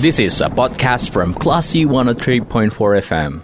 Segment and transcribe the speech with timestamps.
[0.00, 2.70] This is a podcast from Classy 103.4
[3.02, 3.42] FM.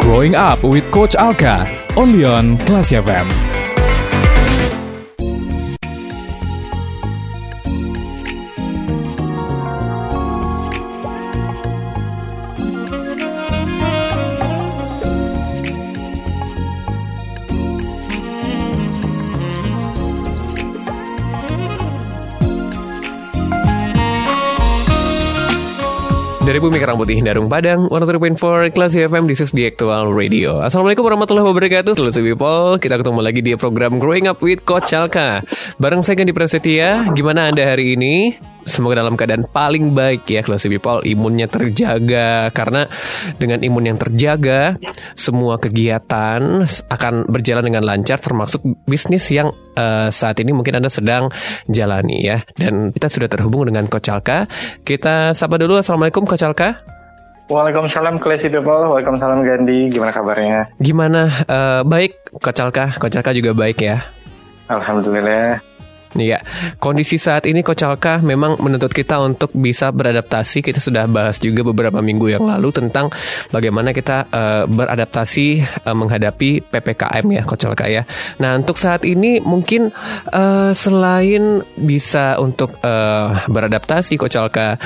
[0.00, 3.45] Growing Up with Coach Alka, only on Classy FM.
[26.66, 30.58] Bumi Kerang Putih Darung Padang 103.4 Kelas FM This is the Actual Radio.
[30.58, 31.94] Assalamualaikum warahmatullahi wabarakatuh.
[31.94, 35.46] Telusur people Kita ketemu lagi di program Growing Up with Coach Alka
[35.78, 38.34] Bareng saya Gandhi Prasetya Gimana anda hari ini?
[38.66, 42.90] Semoga dalam keadaan paling baik ya Kelas people Imunnya terjaga Karena
[43.38, 44.74] dengan imun yang terjaga
[45.14, 51.28] Semua kegiatan akan berjalan dengan lancar Termasuk bisnis yang uh, saat ini mungkin Anda sedang
[51.68, 52.40] jalani ya.
[52.56, 54.48] Dan kita sudah terhubung dengan Coach Alka.
[54.82, 56.80] Kita sapa dulu Assalamualaikum Coach Alka.
[57.46, 60.66] Waalaikumsalam Classy People, Waalaikumsalam Gandhi, gimana kabarnya?
[60.82, 61.30] Gimana?
[61.46, 64.02] Uh, baik Coach Alka, Coach Alka juga baik ya?
[64.66, 65.62] Alhamdulillah.
[66.16, 66.40] Iya,
[66.80, 70.64] kondisi saat ini Coach Alka memang menuntut kita untuk bisa beradaptasi.
[70.64, 73.12] Kita sudah bahas juga beberapa minggu yang lalu tentang
[73.52, 78.08] bagaimana kita uh, beradaptasi uh, menghadapi PPKM ya Coach Alka ya.
[78.40, 79.92] Nah, untuk saat ini mungkin
[80.32, 84.80] uh, selain bisa untuk uh, beradaptasi Coach Alka,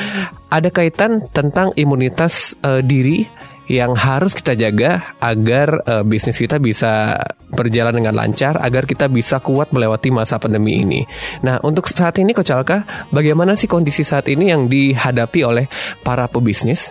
[0.51, 3.23] ada kaitan tentang imunitas uh, diri
[3.71, 7.23] yang harus kita jaga agar uh, bisnis kita bisa
[7.55, 11.07] berjalan dengan lancar, agar kita bisa kuat melewati masa pandemi ini.
[11.47, 12.83] Nah, untuk saat ini Coach Alka,
[13.15, 15.71] bagaimana sih kondisi saat ini yang dihadapi oleh
[16.03, 16.91] para pebisnis?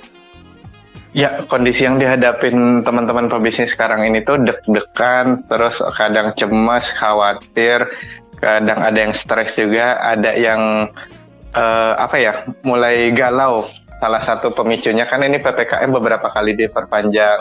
[1.12, 7.92] Ya, kondisi yang dihadapin teman-teman pebisnis sekarang ini tuh deg-degan, terus kadang cemas, khawatir,
[8.40, 10.88] kadang ada yang stres juga, ada yang
[11.52, 13.68] uh, apa ya, mulai galau
[14.00, 17.40] salah satu pemicunya kan ini PPKM beberapa kali diperpanjang.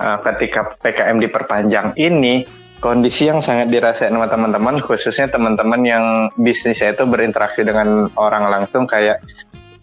[0.00, 2.46] Uh, ketika PPKM diperpanjang ini,
[2.80, 6.04] kondisi yang sangat dirasain sama teman-teman, khususnya teman-teman yang
[6.40, 9.20] bisnisnya itu berinteraksi dengan orang langsung kayak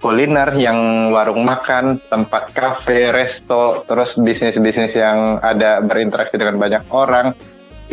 [0.02, 7.38] kuliner yang warung makan, tempat kafe, resto, terus bisnis-bisnis yang ada berinteraksi dengan banyak orang,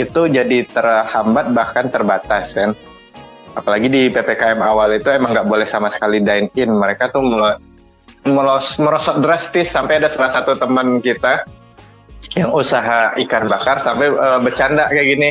[0.00, 2.72] itu jadi terhambat bahkan terbatas kan
[3.54, 6.70] apalagi di ppkm awal itu emang nggak boleh sama sekali dine in.
[6.75, 7.22] Mereka tuh
[8.26, 11.44] melos merosot drastis sampai ada salah satu teman kita
[12.34, 15.28] yang usaha ikan bakar sampai uh, bercanda kayak gini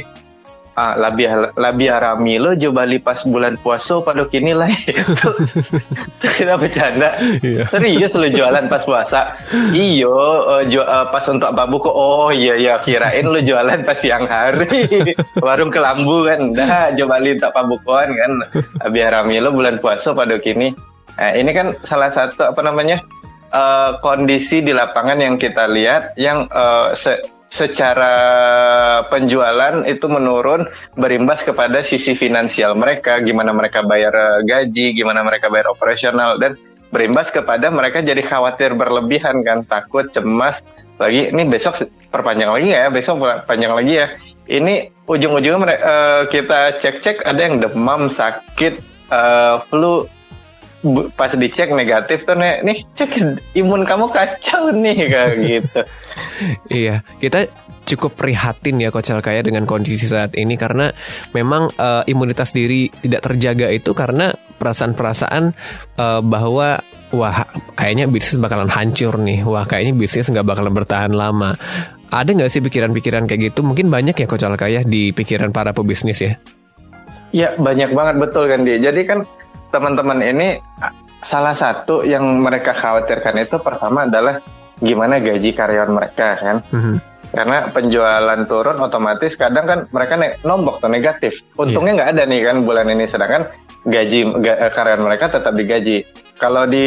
[0.74, 4.70] ah labia labia ramilo coba pas bulan puasa pada kini lah.
[6.18, 7.14] Itu kita bercanda.
[7.42, 7.70] Iya.
[7.70, 9.38] serius lu jualan pas puasa?
[9.74, 10.14] Iyo
[10.50, 11.90] uh, ju uh, pas untuk apa buku.
[11.90, 15.14] Oh iya iya kirain lu jualan pas siang hari.
[15.46, 16.42] Warung kelambu kan.
[16.58, 18.32] Dah coba lihat pak bukuan kan.
[18.82, 20.74] Labia ramilo bulan puasa pada kini.
[21.14, 23.06] Nah, ini kan salah satu apa namanya
[23.54, 27.22] uh, kondisi di lapangan yang kita lihat yang uh, se
[27.54, 28.16] secara
[29.14, 30.66] penjualan itu menurun
[30.98, 36.58] berimbas kepada sisi finansial mereka, gimana mereka bayar eh, gaji, gimana mereka bayar operasional dan
[36.90, 40.66] berimbas kepada mereka jadi khawatir berlebihan kan, takut, cemas.
[40.98, 44.08] Lagi ini besok perpanjang lagi ya, besok panjang lagi ya.
[44.50, 50.10] Ini ujung-ujungnya uh, kita cek-cek ada yang demam, sakit, uh, flu,
[51.16, 53.16] pas dicek negatif tuh nih, nih cek
[53.56, 55.80] imun kamu kacau nih kayak gitu.
[56.68, 57.48] iya, kita
[57.88, 60.92] cukup prihatin ya Coach Alkaya dengan kondisi saat ini karena
[61.32, 65.44] memang uh, imunitas diri tidak terjaga itu karena perasaan-perasaan
[66.00, 66.80] uh, bahwa
[67.14, 67.38] wah
[67.78, 71.56] kayaknya bisnis bakalan hancur nih, wah kayaknya bisnis nggak bakalan bertahan lama.
[72.14, 73.66] Ada nggak sih pikiran-pikiran kayak gitu?
[73.66, 76.34] Mungkin banyak ya Coach Alkaya di pikiran para pebisnis ya?
[77.34, 78.78] Iya banyak banget betul kan dia.
[78.78, 79.26] Jadi kan
[79.74, 80.62] teman-teman ini
[81.26, 84.38] salah satu yang mereka khawatirkan itu pertama adalah
[84.78, 86.58] gimana gaji karyawan mereka kan.
[86.70, 86.98] Mm-hmm.
[87.34, 91.42] Karena penjualan turun otomatis kadang kan mereka ne- nombok atau negatif.
[91.58, 91.98] Untungnya iya.
[91.98, 92.22] nggak yeah.
[92.22, 93.44] ada nih kan bulan ini sedangkan
[93.90, 96.06] gaji ga, eh, karyawan mereka tetap digaji.
[96.38, 96.86] Kalau di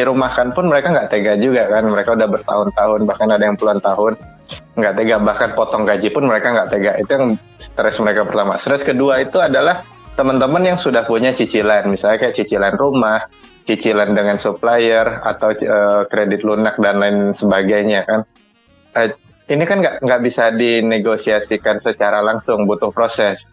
[0.00, 1.84] dirumahkan pun mereka nggak tega juga kan.
[1.84, 4.16] Mereka udah bertahun-tahun bahkan ada yang puluhan tahun
[4.74, 7.26] nggak tega bahkan potong gaji pun mereka nggak tega itu yang
[7.62, 12.74] stres mereka pertama stres kedua itu adalah teman-teman yang sudah punya cicilan, misalnya kayak cicilan
[12.78, 13.26] rumah,
[13.66, 18.20] cicilan dengan supplier atau uh, kredit lunak dan lain sebagainya kan.
[18.94, 19.10] Uh,
[19.50, 23.44] ini kan nggak nggak bisa dinegosiasikan secara langsung, butuh proses.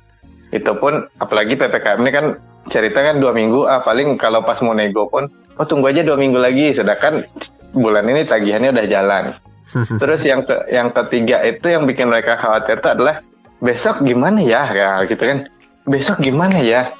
[0.54, 2.26] Itu pun apalagi ppkm ini kan
[2.70, 6.16] cerita kan dua minggu, ah paling kalau pas mau nego pun, oh tunggu aja dua
[6.16, 7.26] minggu lagi, sedangkan
[7.74, 9.24] bulan ini tagihannya udah jalan.
[10.02, 13.16] Terus yang ke, yang ketiga itu yang bikin mereka khawatir itu adalah
[13.62, 15.46] besok gimana ya ya gitu kan
[15.86, 16.94] besok gimana ya?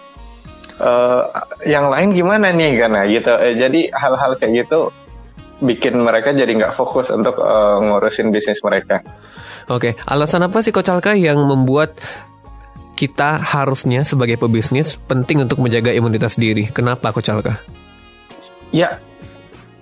[0.82, 1.24] Eh,
[1.70, 3.32] yang lain gimana nih karena gitu.
[3.38, 4.90] Eh, jadi hal-hal kayak gitu
[5.62, 9.06] bikin mereka jadi nggak fokus untuk eh, ngurusin bisnis mereka.
[9.70, 12.02] Oke, alasan apa sih Coach Alka yang membuat
[12.98, 16.70] kita harusnya sebagai pebisnis penting untuk menjaga imunitas diri?
[16.70, 17.62] Kenapa Coach Alka?
[18.74, 18.98] Ya,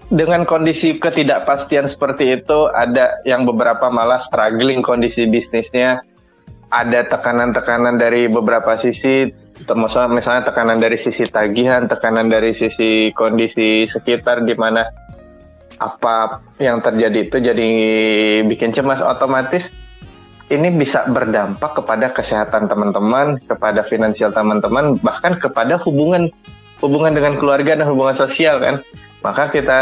[0.09, 6.01] dengan kondisi ketidakpastian seperti itu, ada yang beberapa malah struggling kondisi bisnisnya,
[6.69, 9.25] ada tekanan-tekanan dari beberapa sisi,
[9.65, 14.85] termasuk misalnya tekanan dari sisi tagihan, tekanan dari sisi kondisi sekitar di mana
[15.81, 17.69] apa yang terjadi itu jadi
[18.45, 19.71] bikin cemas otomatis
[20.49, 26.29] ini bisa berdampak kepada kesehatan teman-teman, kepada finansial teman-teman, bahkan kepada hubungan
[26.81, 28.81] hubungan dengan keluarga dan hubungan sosial kan.
[29.19, 29.79] Maka kita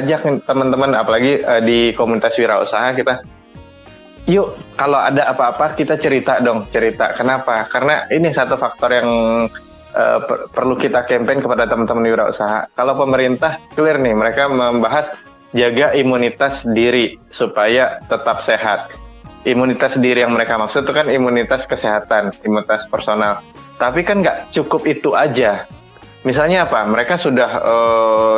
[0.00, 3.20] ajak teman-teman apalagi eh, di komunitas wirausaha kita
[4.28, 7.16] yuk kalau ada apa-apa kita cerita dong, cerita.
[7.16, 7.64] Kenapa?
[7.66, 9.10] Karena ini satu faktor yang
[9.96, 12.68] eh, per- perlu kita campaign kepada teman-teman wirausaha.
[12.76, 15.08] Kalau pemerintah clear nih, mereka membahas
[15.56, 18.92] jaga imunitas diri supaya tetap sehat.
[19.48, 23.40] Imunitas diri yang mereka maksud itu kan imunitas kesehatan, imunitas personal.
[23.80, 25.64] Tapi kan nggak cukup itu aja.
[26.26, 26.84] Misalnya apa?
[26.84, 27.50] Mereka sudah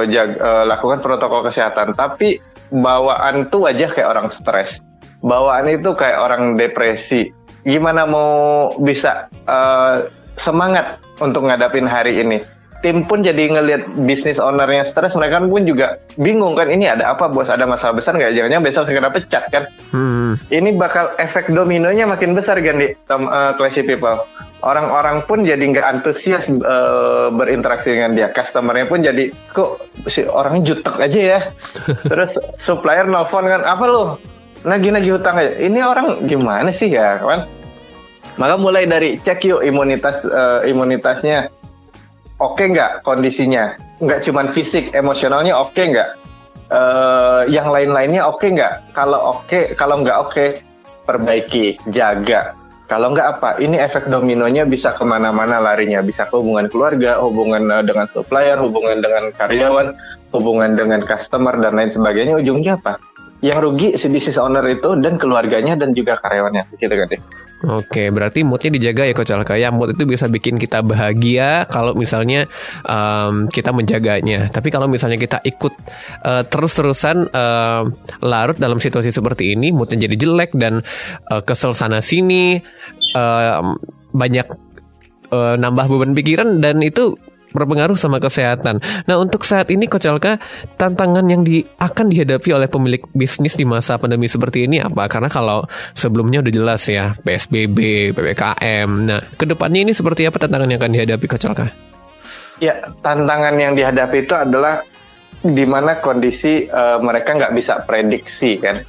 [0.06, 2.38] jag- eh, lakukan protokol kesehatan, tapi
[2.70, 4.78] bawaan tuh wajah kayak orang stres.
[5.20, 7.28] Bawaan itu kayak orang depresi.
[7.60, 10.08] Gimana mau bisa eh,
[10.40, 12.40] semangat untuk ngadapin hari ini?
[12.80, 17.28] Tim pun jadi ngelihat bisnis ownernya stres, mereka pun juga bingung kan ini ada apa
[17.28, 17.52] bos?
[17.52, 18.32] Ada masalah besar nggak?
[18.32, 19.68] Jangan-jangan besok segera pecat kan?
[19.92, 24.24] Hmm, ini bakal efek dominonya makin besar kan di tem- eh, classy people.
[24.64, 28.32] Orang-orang pun jadi nggak antusias eh, berinteraksi dengan dia.
[28.32, 31.40] Customernya pun jadi kok si orangnya jutek aja ya.
[32.10, 34.16] Terus supplier nelfon kan apa lo?
[34.60, 35.56] Nagih-nagih hutang aja.
[35.56, 37.48] Ini orang gimana sih ya kan?
[38.36, 41.48] Maka mulai dari cek yuk imunitas eh, imunitasnya
[42.40, 43.76] oke nggak kondisinya?
[44.00, 46.10] Nggak cuman fisik, emosionalnya oke nggak?
[46.70, 48.96] Eh, yang lain-lainnya oke nggak?
[48.96, 50.46] Kalau oke, kalau nggak oke,
[51.08, 52.54] perbaiki, jaga.
[52.90, 56.02] Kalau nggak apa, ini efek dominonya bisa ke mana-mana larinya.
[56.02, 59.94] Bisa ke hubungan keluarga, hubungan eh, dengan supplier, hubungan dengan karyawan,
[60.36, 62.36] hubungan dengan customer, dan lain sebagainya.
[62.38, 62.98] Ujungnya apa?
[63.40, 66.76] Yang rugi si business owner itu dan keluarganya dan juga karyawannya.
[66.76, 67.22] Gitu kan deh.
[67.60, 69.52] Oke, berarti moodnya dijaga ya Coach Alka.
[69.60, 72.48] Ya, mood itu bisa bikin kita bahagia kalau misalnya
[72.88, 74.48] em, kita menjaganya.
[74.48, 75.74] Tapi kalau misalnya kita ikut
[76.24, 77.84] eh, terus-terusan em,
[78.24, 80.80] larut dalam situasi seperti ini, moodnya jadi jelek dan
[81.28, 82.64] eh, kesel sana sini,
[83.12, 83.66] em,
[84.16, 84.46] banyak
[85.28, 87.12] eh, nambah beban pikiran dan itu
[87.50, 88.80] berpengaruh sama kesehatan.
[89.06, 90.06] Nah, untuk saat ini Coach
[90.76, 95.06] tantangan yang di, akan dihadapi oleh pemilik bisnis di masa pandemi seperti ini apa?
[95.06, 98.88] Karena kalau sebelumnya udah jelas ya, PSBB, PPKM.
[99.06, 101.46] Nah, ke depannya ini seperti apa tantangan yang akan dihadapi Coach?
[102.60, 104.84] Ya, tantangan yang dihadapi itu adalah
[105.40, 108.84] di mana kondisi eh, mereka nggak bisa prediksi kan.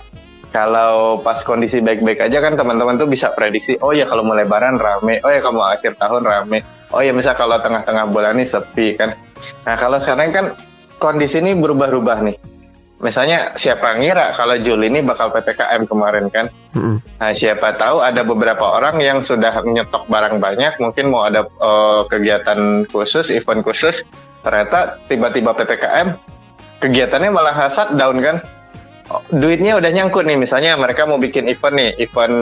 [0.51, 4.75] Kalau pas kondisi baik-baik aja kan teman-teman tuh bisa prediksi, oh ya kalau mau lebaran
[4.75, 6.59] rame, oh ya kalau mau akhir tahun rame,
[6.91, 9.15] oh ya misal kalau tengah-tengah bulan ini sepi kan.
[9.63, 10.45] Nah kalau sekarang kan
[10.99, 12.37] kondisi ini berubah-ubah nih.
[13.01, 16.53] Misalnya siapa ngira kalau Juli ini bakal PPKM kemarin kan.
[17.17, 22.01] Nah, siapa tahu ada beberapa orang yang sudah nyetok barang banyak, mungkin mau ada eh,
[22.05, 24.05] kegiatan khusus, event khusus,
[24.45, 26.13] ternyata tiba-tiba PPKM,
[26.77, 28.37] kegiatannya malah shutdown kan.
[29.29, 32.35] Duitnya udah nyangkut nih, misalnya mereka mau bikin event nih, event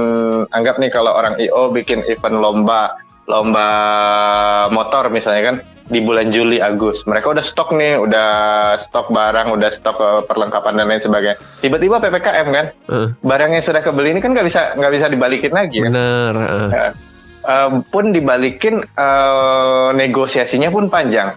[0.49, 2.93] anggap nih kalau orang IO bikin event lomba,
[3.25, 3.67] lomba
[4.67, 8.29] motor misalnya kan di bulan Juli Agus, mereka udah stok nih, udah
[8.77, 11.37] stok barang, udah stok eh, perlengkapan dan lain sebagainya.
[11.59, 15.49] Tiba-tiba PPKM kan, Eh, barang yang sudah kebeli ini kan nggak bisa nggak bisa dibalikin
[15.49, 15.89] lagi kan.
[15.89, 16.33] benar.
[16.37, 16.69] eh.
[16.69, 16.87] Ya.
[17.41, 21.33] Eh, pun dibalikin eh, negosiasinya pun panjang.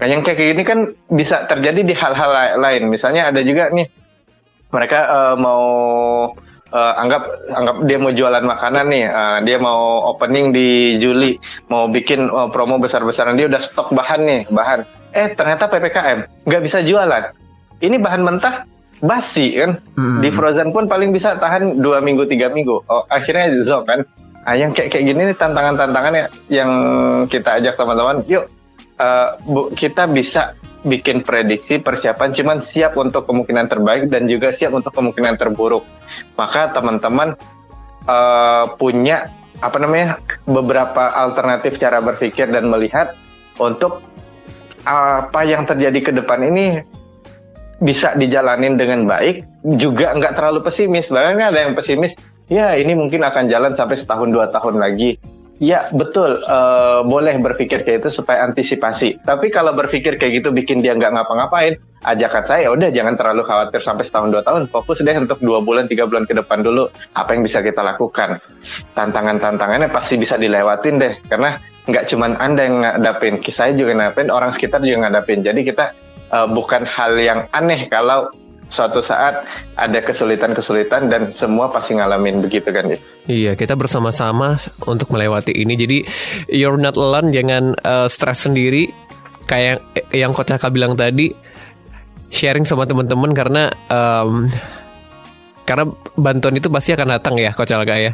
[0.00, 2.88] Nah yang kayak gini kan bisa terjadi di hal-hal la- lain.
[2.88, 3.84] Misalnya ada juga nih
[4.70, 5.62] mereka eh, mau
[6.70, 11.36] eh, anggap anggap dia mau jualan makanan nih, eh, dia mau opening di Juli,
[11.66, 14.86] mau bikin eh, promo besar-besaran dia udah stok bahan nih bahan.
[15.10, 17.34] Eh ternyata ppkm nggak bisa jualan.
[17.80, 18.68] Ini bahan mentah
[19.00, 20.20] basi kan Hmm.
[20.20, 24.04] di frozen pun paling bisa tahan dua minggu tiga minggu oh, akhirnya zong kan
[24.44, 26.70] nah, yang kayak kayak gini nih tantangan-tantangan ya- yang
[27.24, 28.44] kita ajak teman-teman yuk
[29.44, 34.96] bu, kita bisa bikin prediksi persiapan cuman siap untuk kemungkinan terbaik dan juga siap untuk
[34.96, 35.84] kemungkinan terburuk
[36.40, 37.36] maka teman-teman
[38.08, 39.28] eh, punya
[39.60, 40.16] apa namanya
[40.48, 43.12] beberapa alternatif cara berpikir dan melihat
[43.60, 44.00] untuk
[44.88, 46.80] apa yang terjadi ke depan ini
[47.84, 49.44] bisa dijalanin dengan baik
[49.76, 52.16] juga nggak terlalu pesimis bahkan kan ada yang pesimis
[52.50, 55.16] ya ini mungkin akan jalan sampai setahun dua tahun lagi.
[55.60, 59.20] Ya betul, uh, boleh berpikir kayak itu supaya antisipasi.
[59.20, 61.76] Tapi kalau berpikir kayak gitu bikin dia nggak ngapa-ngapain,
[62.08, 64.72] ajakan saya udah jangan terlalu khawatir sampai setahun dua tahun.
[64.72, 68.40] Fokus deh untuk dua bulan tiga bulan ke depan dulu apa yang bisa kita lakukan.
[68.96, 74.56] Tantangan-tantangannya pasti bisa dilewatin deh, karena nggak cuma anda yang ngadapin, saya juga ngadapin, orang
[74.56, 75.44] sekitar juga ngadapin.
[75.44, 75.92] Jadi kita
[76.32, 78.32] uh, bukan hal yang aneh kalau
[78.70, 82.98] suatu saat ada kesulitan-kesulitan dan semua pasti ngalamin begitu kan ya.
[83.26, 85.74] Iya, kita bersama-sama untuk melewati ini.
[85.74, 85.98] Jadi
[86.48, 88.88] you're not alone, jangan uh, stres sendiri.
[89.50, 89.82] Kayak
[90.14, 91.34] yang Coach Aka bilang tadi,
[92.30, 94.46] sharing sama teman-teman karena um,
[95.66, 98.12] karena bantuan itu pasti akan datang ya Coach Aka ya.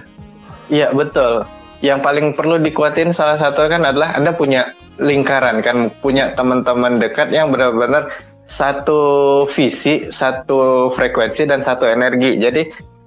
[0.73, 1.45] Iya, betul.
[1.85, 7.29] Yang paling perlu dikuatin salah satu kan adalah Anda punya lingkaran kan, punya teman-teman dekat
[7.29, 8.09] yang benar-benar
[8.47, 12.39] satu visi, satu frekuensi dan satu energi.
[12.39, 12.63] Jadi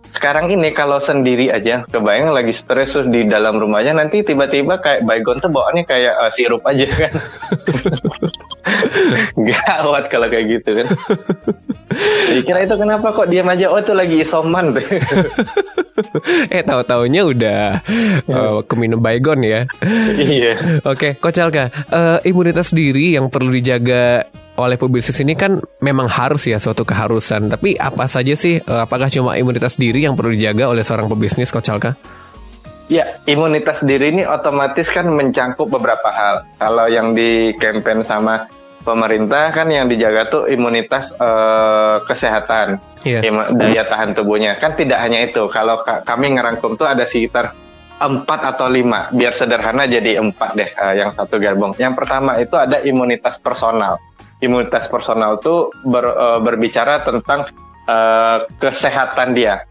[0.09, 5.37] sekarang ini kalau sendiri aja, kebayang lagi stres di dalam rumahnya nanti tiba-tiba kayak baygon
[5.39, 7.13] tuh bawaannya kayak uh, sirup aja kan.
[9.49, 10.87] Gawat kalau kayak gitu kan.
[12.33, 13.69] Dikira itu kenapa kok diam aja?
[13.73, 14.77] Oh itu lagi isoman.
[16.53, 17.83] eh tahu taunya udah
[18.29, 19.65] uh, keminum baygon ya.
[20.15, 20.81] iya.
[20.85, 24.23] Oke, okay, Coach Alka, uh, imunitas diri yang perlu dijaga
[24.59, 27.47] oleh pebisnis ini kan memang harus ya suatu keharusan.
[27.47, 28.59] Tapi apa saja sih?
[28.59, 31.95] Uh, apakah cuma imunitas diri yang perlu dijaga oleh seorang pebisnis, Coach Alka?
[32.89, 36.35] Ya, imunitas diri ini otomatis kan mencangkup beberapa hal.
[36.57, 38.49] Kalau yang di campaign sama
[38.81, 43.21] pemerintah kan yang dijaga tuh imunitas uh, kesehatan, yeah.
[43.53, 44.57] daya tahan tubuhnya.
[44.57, 45.45] Kan tidak hanya itu.
[45.53, 47.53] Kalau kami ngerangkum tuh ada sekitar
[48.01, 49.13] empat atau lima.
[49.13, 51.77] Biar sederhana jadi empat deh uh, yang satu gerbong.
[51.77, 54.01] Yang pertama itu ada imunitas personal.
[54.41, 57.53] Imunitas personal tuh ber, uh, berbicara tentang
[57.85, 59.61] uh, kesehatan dia,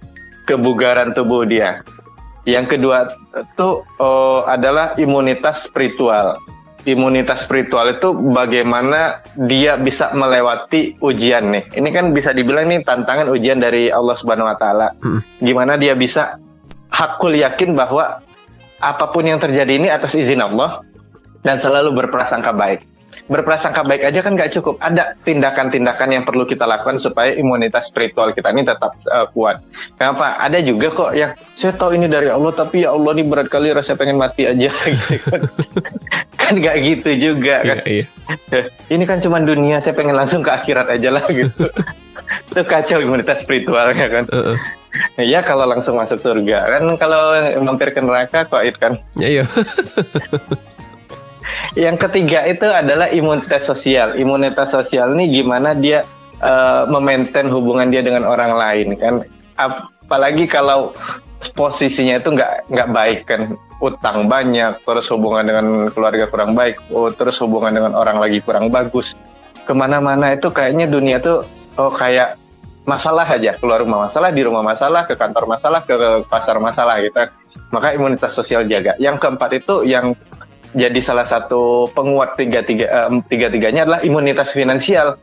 [0.47, 1.83] kebugaran tubuh dia
[2.49, 6.41] yang kedua itu uh, adalah imunitas spiritual.
[6.89, 11.69] Imunitas spiritual itu bagaimana dia bisa melewati ujian nih.
[11.77, 14.97] Ini kan bisa dibilang nih tantangan ujian dari Allah Subhanahu wa taala.
[15.05, 15.21] Hmm.
[15.45, 16.41] Gimana dia bisa
[16.89, 18.25] hakul yakin bahwa
[18.81, 20.81] apa pun yang terjadi ini atas izin Allah
[21.45, 22.81] dan selalu berprasangka baik
[23.29, 24.81] berprasangka baik aja kan nggak cukup.
[24.81, 29.61] Ada tindakan-tindakan yang perlu kita lakukan supaya imunitas spiritual kita ini tetap uh, kuat.
[30.01, 30.41] Kenapa?
[30.41, 33.71] Ada juga kok yang saya tahu ini dari Allah tapi ya Allah ini berat kali
[33.71, 35.41] rasa pengen mati aja gitu kan.
[36.41, 37.79] kan nggak gitu juga kan.
[37.85, 38.09] Iya,
[38.49, 38.63] iya.
[38.97, 41.69] ini kan cuma dunia, saya pengen langsung ke akhirat aja lah gitu.
[42.49, 44.25] Itu kacau imunitas spiritualnya kan.
[44.33, 44.59] Uh -uh.
[45.21, 48.97] Ya kalau langsung masuk surga kan kalau mampir ke neraka kok kan.
[49.21, 49.45] Iya.
[51.79, 54.17] Yang ketiga itu adalah imunitas sosial.
[54.19, 56.03] Imunitas sosial ini gimana dia
[56.43, 59.15] uh, memaintain hubungan dia dengan orang lain kan.
[59.59, 60.95] Apalagi kalau
[61.55, 63.55] posisinya itu nggak nggak baik kan?
[63.79, 68.75] Utang banyak terus hubungan dengan keluarga kurang baik oh, terus hubungan dengan orang lagi kurang
[68.75, 69.15] bagus.
[69.63, 71.47] Ke mana-mana itu kayaknya dunia tuh
[71.79, 72.35] oh kayak
[72.89, 73.55] masalah aja.
[73.59, 75.95] Keluar rumah masalah di rumah masalah ke kantor masalah ke
[76.27, 77.29] pasar masalah gitu
[77.71, 78.97] maka imunitas sosial jaga.
[78.97, 80.17] Yang keempat itu yang
[80.77, 85.17] jadi salah satu penguat tiga tiga um, tiga tiganya adalah imunitas finansial.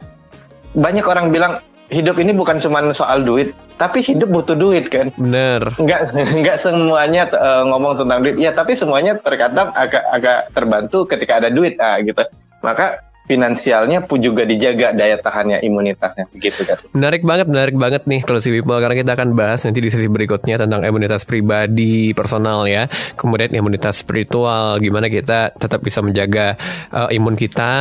[0.74, 1.62] Banyak orang bilang
[1.94, 5.14] hidup ini bukan cuma soal duit, tapi hidup butuh duit kan.
[5.16, 5.62] Bener.
[5.78, 8.38] Enggak enggak semuanya uh, ngomong tentang duit.
[8.42, 12.25] Ya, tapi semuanya terkadang agak agak terbantu ketika ada duit ah gitu.
[12.66, 16.77] Maka finansialnya pun juga dijaga daya tahannya imunitasnya begitu kan.
[16.94, 20.05] Menarik banget, menarik banget nih kalau si people karena kita akan bahas nanti di sesi
[20.05, 22.86] berikutnya tentang imunitas pribadi personal ya.
[23.17, 26.55] Kemudian imunitas spiritual gimana kita tetap bisa menjaga
[26.94, 27.72] uh, imun kita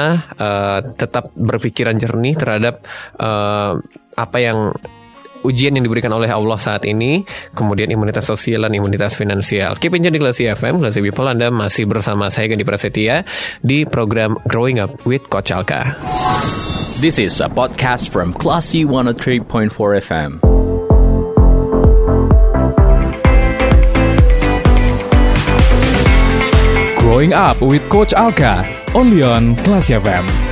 [0.41, 2.81] uh, tetap berpikiran jernih terhadap
[3.21, 3.77] uh,
[4.15, 4.73] apa yang
[5.45, 7.23] ujian yang diberikan oleh Allah saat ini,
[7.53, 9.77] kemudian imunitas sosial dan imunitas finansial.
[9.77, 13.29] Keep enjoy di Klasi FM, Klasi People, Anda masih bersama saya Gandhi Prasetya
[13.61, 16.01] di program Growing Up with Coach Alka.
[17.05, 19.71] This is a podcast from Classy 103.4
[20.01, 20.31] FM.
[26.97, 28.65] Growing Up with Coach Alka,
[28.97, 30.44] only on Classy FM.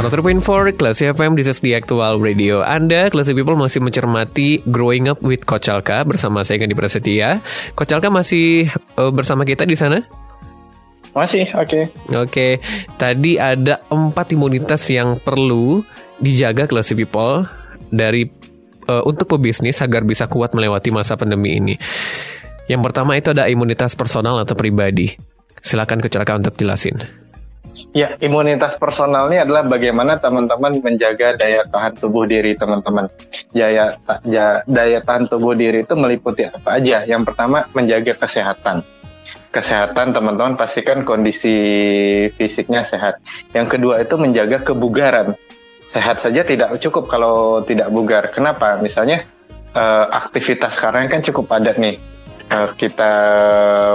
[0.00, 5.20] 103.4 Classy FM, this is the actual radio Anda, Classy People masih mencermati Growing Up
[5.20, 7.44] with Coach Alka Bersama saya Gandhi Prasetya
[7.76, 10.00] Coach Alka masih uh, bersama kita di sana?
[11.12, 11.92] Masih, oke.
[12.16, 12.64] Oke,
[12.96, 15.84] tadi ada empat imunitas yang perlu
[16.16, 17.44] dijaga classy people
[17.92, 18.24] dari
[18.88, 21.76] uh, untuk pebisnis agar bisa kuat melewati masa pandemi ini.
[22.72, 25.12] Yang pertama itu ada imunitas personal atau pribadi.
[25.60, 27.19] Silakan kecelakaan untuk jelasin.
[27.90, 33.10] Ya, imunitas personal ini adalah bagaimana teman-teman menjaga daya tahan tubuh diri teman-teman.
[33.50, 37.02] Daya, ya, daya tahan tubuh diri itu meliputi apa aja?
[37.06, 38.86] Yang pertama, menjaga kesehatan.
[39.50, 41.54] Kesehatan teman-teman pastikan kondisi
[42.38, 43.18] fisiknya sehat.
[43.50, 45.34] Yang kedua itu menjaga kebugaran.
[45.90, 48.30] Sehat saja tidak cukup kalau tidak bugar.
[48.30, 48.78] Kenapa?
[48.78, 49.26] Misalnya
[49.74, 51.98] uh, aktivitas sekarang kan cukup padat nih
[52.50, 53.12] uh, kita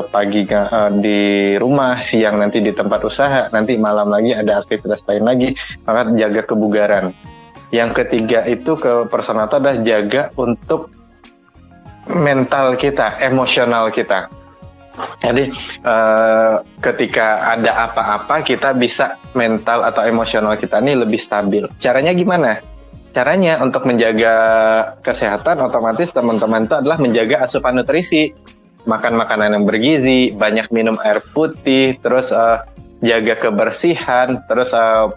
[0.10, 5.24] pagi uh, di rumah, siang nanti di tempat usaha, nanti malam lagi ada aktivitas lain
[5.28, 5.50] lagi,
[5.84, 7.12] maka jaga kebugaran.
[7.70, 10.90] Yang ketiga itu ke personal adalah jaga untuk
[12.08, 14.32] mental kita, emosional kita.
[15.20, 15.52] Jadi
[15.84, 21.68] uh, ketika ada apa-apa kita bisa mental atau emosional kita ini lebih stabil.
[21.84, 22.64] Caranya gimana?
[23.16, 24.36] Caranya untuk menjaga
[25.00, 28.36] kesehatan otomatis teman-teman itu adalah menjaga asupan nutrisi,
[28.84, 32.68] makan makanan yang bergizi, banyak minum air putih, terus uh,
[33.00, 35.16] jaga kebersihan, terus uh,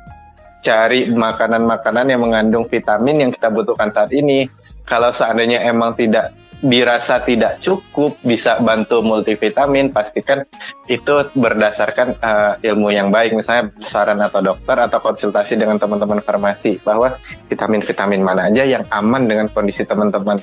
[0.63, 4.47] cari makanan-makanan yang mengandung vitamin yang kita butuhkan saat ini.
[4.87, 10.43] Kalau seandainya emang tidak dirasa tidak cukup bisa bantu multivitamin pastikan
[10.91, 13.35] itu berdasarkan uh, ilmu yang baik.
[13.39, 17.15] Misalnya saran atau dokter atau konsultasi dengan teman-teman farmasi bahwa
[17.47, 20.43] vitamin-vitamin mana aja yang aman dengan kondisi teman-teman.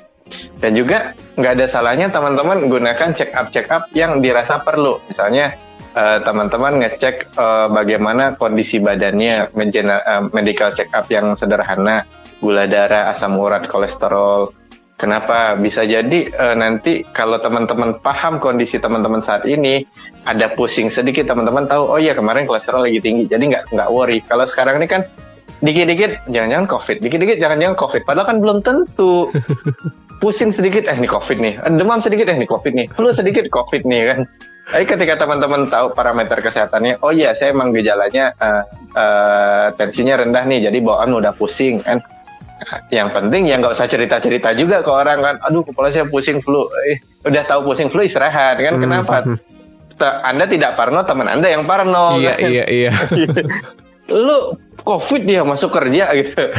[0.58, 4.98] Dan juga nggak ada salahnya teman-teman gunakan check up check up yang dirasa perlu.
[5.12, 5.54] Misalnya
[5.94, 9.52] uh, teman-teman ngecek uh, bagaimana kondisi badannya
[10.32, 12.08] medical check up yang sederhana
[12.40, 14.65] gula darah asam urat kolesterol
[14.96, 15.60] Kenapa?
[15.60, 19.84] Bisa jadi uh, nanti kalau teman-teman paham kondisi teman-teman saat ini,
[20.24, 24.24] ada pusing sedikit teman-teman tahu, oh iya kemarin kolesterol lagi tinggi, jadi nggak nggak worry.
[24.24, 25.04] Kalau sekarang ini kan
[25.60, 29.28] dikit-dikit jangan-jangan COVID, dikit-dikit jangan-jangan COVID, padahal kan belum tentu.
[30.24, 31.54] Pusing sedikit, eh ini COVID nih.
[31.76, 32.88] Demam sedikit, eh ini COVID nih.
[32.96, 34.20] Flu sedikit, COVID nih kan.
[34.72, 38.64] Tapi ketika teman-teman tahu parameter kesehatannya, oh iya saya emang gejalanya uh,
[38.96, 42.00] uh, tensinya rendah nih, jadi bawaan udah pusing kan
[42.90, 45.36] yang penting ya nggak usah cerita-cerita juga ke orang kan.
[45.48, 46.68] Aduh kepala saya pusing flu.
[46.88, 48.80] Eh, udah tahu pusing flu istirahat kan?
[48.80, 48.84] Hmm.
[48.84, 49.16] kenapa?
[50.28, 52.50] Anda tidak parno teman anda yang parno iya kan?
[52.52, 52.92] iya iya.
[54.12, 56.42] Lu covid dia masuk kerja gitu.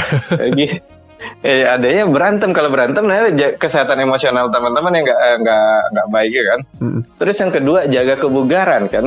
[1.43, 2.51] Eh, adanya berantem.
[2.53, 3.29] Kalau berantem nah
[3.59, 6.61] kesehatan emosional teman-teman yang nggak nggak nggak baik ya kan?
[6.79, 7.01] Hmm.
[7.19, 9.05] terus yang kedua jaga kebugaran kan?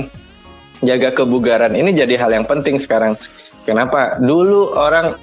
[0.80, 3.15] Jaga kebugaran ini jadi hal yang penting sekarang.
[3.63, 4.19] Kenapa?
[4.19, 5.15] Dulu orang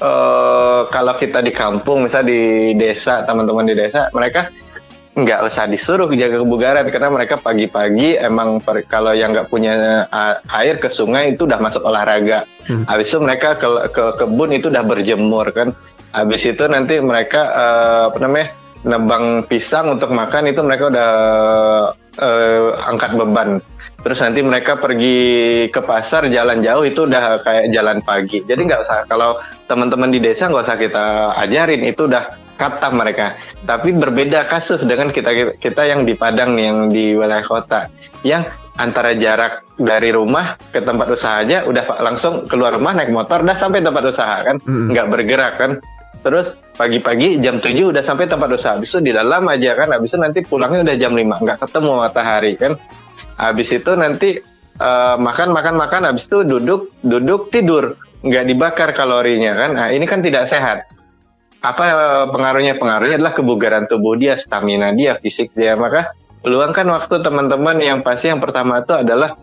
[0.00, 4.48] uh, kalau kita di kampung, misal di desa, teman-teman di desa, mereka
[5.10, 10.06] nggak usah disuruh jaga kebugaran karena mereka pagi-pagi emang per, kalau yang nggak punya
[10.54, 12.46] air ke sungai itu udah masuk olahraga.
[12.70, 12.86] Hmm.
[12.86, 15.74] Habis itu mereka ke, ke kebun itu udah berjemur kan.
[16.14, 18.46] Habis itu nanti mereka uh, apa namanya
[18.86, 21.10] nebang pisang untuk makan itu mereka udah
[22.22, 23.50] uh, angkat beban.
[24.00, 25.18] Terus nanti mereka pergi
[25.68, 28.40] ke pasar jalan jauh itu udah kayak jalan pagi.
[28.40, 29.36] Jadi nggak usah kalau
[29.68, 31.04] teman-teman di desa nggak usah kita
[31.36, 32.24] ajarin itu udah
[32.56, 33.36] kata mereka.
[33.64, 37.92] Tapi berbeda kasus dengan kita kita yang di Padang nih, yang di wilayah kota.
[38.24, 43.44] Yang antara jarak dari rumah ke tempat usaha aja udah langsung keluar rumah naik motor
[43.44, 44.56] udah sampai tempat usaha kan?
[44.64, 45.72] Nggak bergerak kan?
[46.20, 48.76] Terus pagi-pagi jam 7 udah sampai tempat usaha.
[48.76, 49.88] Habis itu di dalam aja kan?
[49.92, 52.80] Habis itu nanti pulangnya udah jam 5 nggak ketemu matahari kan
[53.40, 54.36] habis itu nanti
[54.76, 56.02] uh, makan makan makan.
[56.12, 57.96] Habis itu duduk duduk tidur.
[58.20, 59.70] Nggak dibakar kalorinya kan?
[59.72, 60.84] Nah ini kan tidak sehat.
[61.64, 62.76] Apa uh, pengaruhnya?
[62.76, 65.72] Pengaruhnya adalah kebugaran tubuh dia stamina dia fisik dia.
[65.76, 66.12] Maka
[66.44, 68.28] luangkan waktu teman-teman yang pasti.
[68.28, 69.40] Yang pertama itu adalah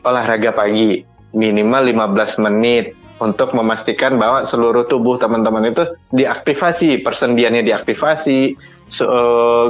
[0.00, 1.04] olahraga pagi.
[1.36, 9.66] Minimal 15 menit untuk memastikan bahwa seluruh tubuh teman-teman itu diaktifasi, persendiannya diaktifasi, so, uh,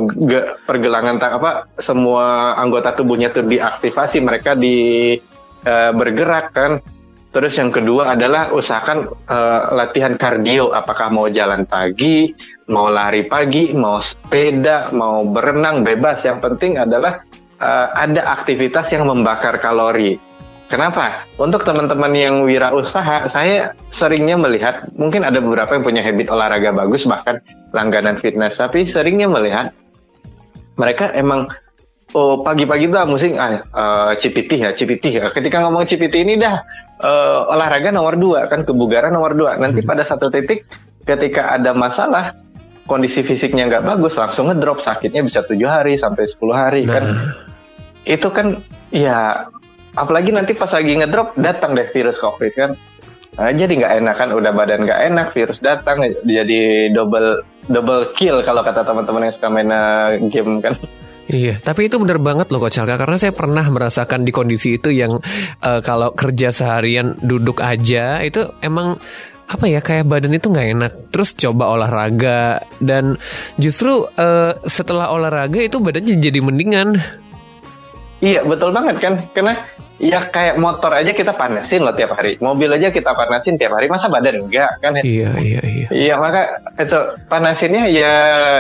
[0.65, 1.51] pergelangan tak apa
[1.81, 5.15] semua anggota tubuhnya itu diaktifasi, mereka di
[5.67, 6.73] uh, bergerak kan.
[7.37, 12.33] Terus yang kedua adalah usahakan uh, latihan kardio, apakah mau jalan pagi,
[12.73, 16.25] mau lari pagi, mau sepeda, mau berenang bebas.
[16.25, 17.21] Yang penting adalah
[17.61, 20.17] uh, ada aktivitas yang membakar kalori
[20.67, 21.23] Kenapa?
[21.39, 27.07] Untuk teman-teman yang wirausaha, saya seringnya melihat, mungkin ada beberapa yang punya habit olahraga bagus,
[27.07, 27.39] bahkan
[27.71, 29.71] langganan fitness, tapi seringnya melihat
[30.75, 31.47] mereka emang
[32.19, 35.31] oh pagi-pagi tuh musik ah, uh, CPT ya, CPT ya.
[35.31, 36.59] Ketika ngomong CPT ini dah
[36.99, 39.55] uh, olahraga nomor dua kan, kebugaran nomor dua.
[39.55, 40.67] Nanti pada satu titik
[41.07, 42.35] ketika ada masalah,
[42.91, 47.05] kondisi fisiknya nggak bagus, langsung ngedrop sakitnya bisa tujuh hari sampai 10 hari kan.
[47.07, 47.31] Nah.
[48.07, 48.63] Itu kan
[48.95, 49.51] ya
[49.97, 52.73] apalagi nanti pas lagi ngedrop datang deh virus covid kan
[53.37, 58.41] Nah, jadi nggak enak kan udah badan nggak enak virus datang jadi double double kill
[58.41, 60.73] kalau kata teman-teman yang suka main uh, game kan
[61.27, 65.19] Iya, tapi itu bener banget loh Coach karena saya pernah merasakan di kondisi itu yang
[65.59, 68.95] uh, kalau kerja seharian duduk aja itu emang
[69.51, 70.93] apa ya kayak badan itu nggak enak.
[71.11, 73.19] Terus coba olahraga dan
[73.59, 77.03] justru uh, setelah olahraga itu badannya jadi mendingan.
[78.23, 82.69] Iya betul banget kan karena ya kayak motor aja kita panasin loh tiap hari, mobil
[82.69, 83.89] aja kita panasin tiap hari.
[83.89, 85.01] Masa badan enggak kan?
[85.01, 85.89] Iya iya iya.
[85.89, 86.99] Iya maka itu
[87.33, 88.15] panasinnya ya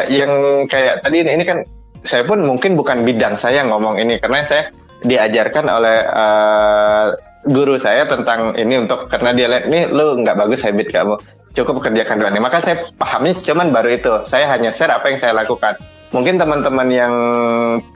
[0.08, 1.58] yang kayak tadi ini, ini kan
[2.06, 4.72] saya pun mungkin bukan bidang saya ngomong ini karena saya
[5.04, 7.06] diajarkan oleh uh,
[7.46, 11.16] guru saya tentang ini untuk karena dia lihat nih lu nggak bagus habit kamu.
[11.56, 14.12] Cukup kerjakan dua ini maka saya pahamnya cuman baru itu.
[14.28, 15.76] Saya hanya share apa yang saya lakukan.
[16.14, 17.14] Mungkin teman-teman yang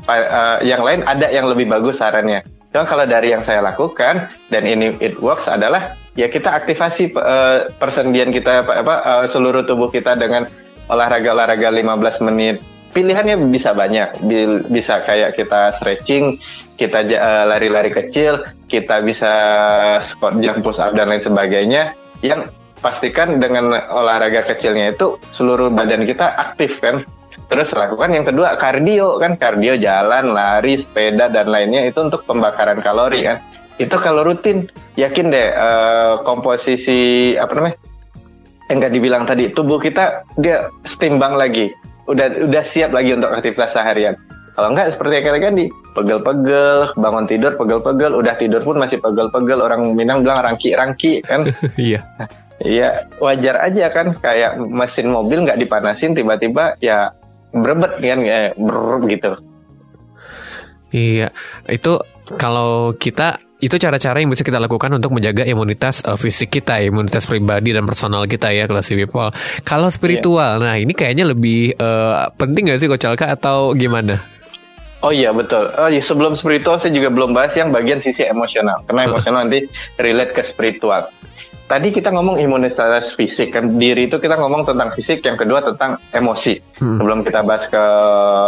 [0.08, 4.62] uh, yang lain ada yang lebih bagus sarannya Cuma kalau dari yang saya lakukan dan
[4.62, 9.90] ini it works adalah ya kita aktivasi uh, persendian kita apa, apa uh, seluruh tubuh
[9.90, 10.46] kita dengan
[10.86, 12.62] olahraga-olahraga 15 menit.
[12.90, 14.26] Pilihannya bisa banyak.
[14.66, 16.42] Bisa kayak kita stretching
[16.74, 19.30] kita eh, lari-lari kecil kita bisa
[20.02, 21.94] squat jump push up dan lain sebagainya.
[22.18, 22.50] Yang
[22.82, 27.06] pastikan dengan olahraga kecilnya itu seluruh badan kita aktif kan
[27.50, 32.78] terus lakukan yang kedua kardio kan kardio jalan lari sepeda dan lainnya itu untuk pembakaran
[32.78, 33.42] kalori kan
[33.82, 37.76] itu kalau rutin yakin deh uh, komposisi apa namanya
[38.70, 41.74] yang nggak dibilang tadi tubuh kita dia setimbang lagi
[42.10, 44.14] udah udah siap lagi untuk aktivitas seharian.
[44.58, 49.62] Kalau enggak seperti yang kalian di pegel-pegel, bangun tidur pegel-pegel, udah tidur pun masih pegel-pegel.
[49.62, 51.46] Orang Minang bilang rangki-rangki kan.
[51.78, 52.02] Iya.
[52.60, 57.08] Iya, wajar aja kan kayak mesin mobil nggak dipanasin tiba-tiba ya
[57.50, 59.32] berebet kan kayak ber gitu.
[60.90, 61.28] Iya,
[61.70, 62.02] itu
[62.34, 67.28] kalau kita itu cara-cara yang bisa kita lakukan untuk menjaga imunitas uh, fisik kita, imunitas
[67.28, 69.30] pribadi dan personal kita ya kelas people.
[69.68, 70.64] Kalau spiritual, yeah.
[70.64, 74.18] nah ini kayaknya lebih uh, penting gak sih Coach Alka atau gimana?
[75.04, 75.68] Oh iya betul.
[75.76, 78.84] Oh iya sebelum spiritual saya juga belum bahas yang bagian sisi emosional.
[78.88, 79.68] Karena emosional nanti
[80.00, 81.08] relate ke spiritual
[81.70, 83.78] tadi kita ngomong imunitas fisik kan?
[83.78, 86.58] Diri itu kita ngomong tentang fisik yang kedua tentang emosi.
[86.80, 86.96] Hmm.
[86.96, 87.84] sebelum kita bahas ke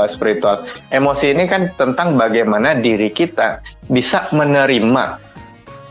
[0.09, 0.65] spiritual.
[0.89, 3.61] Emosi ini kan tentang bagaimana diri kita
[3.93, 5.21] bisa menerima.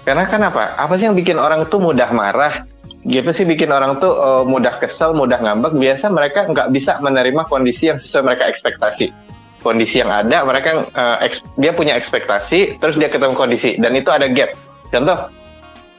[0.02, 0.74] Karena kan apa?
[0.76, 2.66] Apa sih yang bikin orang tuh mudah marah?
[3.06, 5.78] Gitu sih bikin orang tuh uh, mudah kesel mudah ngambek.
[5.78, 9.14] Biasa mereka nggak bisa menerima kondisi yang sesuai mereka ekspektasi.
[9.62, 11.22] Kondisi yang ada mereka uh,
[11.62, 13.78] dia punya ekspektasi terus dia ketemu kondisi.
[13.78, 14.58] Dan itu ada gap.
[14.90, 15.30] Contoh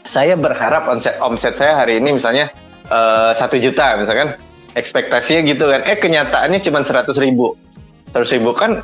[0.02, 2.50] saya berharap omset omset saya hari ini misalnya
[2.90, 4.34] eh, satu uh, juta misalkan.
[4.72, 5.84] Ekspektasinya gitu kan.
[5.84, 7.52] Eh kenyataannya cuma seratus ribu.
[8.08, 8.80] Seratus ribu kan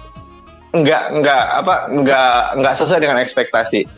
[0.68, 3.88] nggak nggak apa nggak nggak sesuai dengan ekspektasi.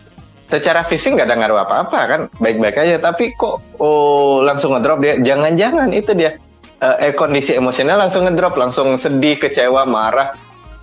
[0.46, 2.20] Secara fisik nggak ada ngaruh apa-apa kan.
[2.38, 2.96] Baik-baik aja.
[3.02, 5.18] Tapi kok oh langsung ngedrop dia.
[5.18, 6.38] Jangan-jangan itu dia
[6.78, 8.54] eh, kondisi emosional langsung ngedrop.
[8.54, 10.30] Langsung sedih kecewa marah.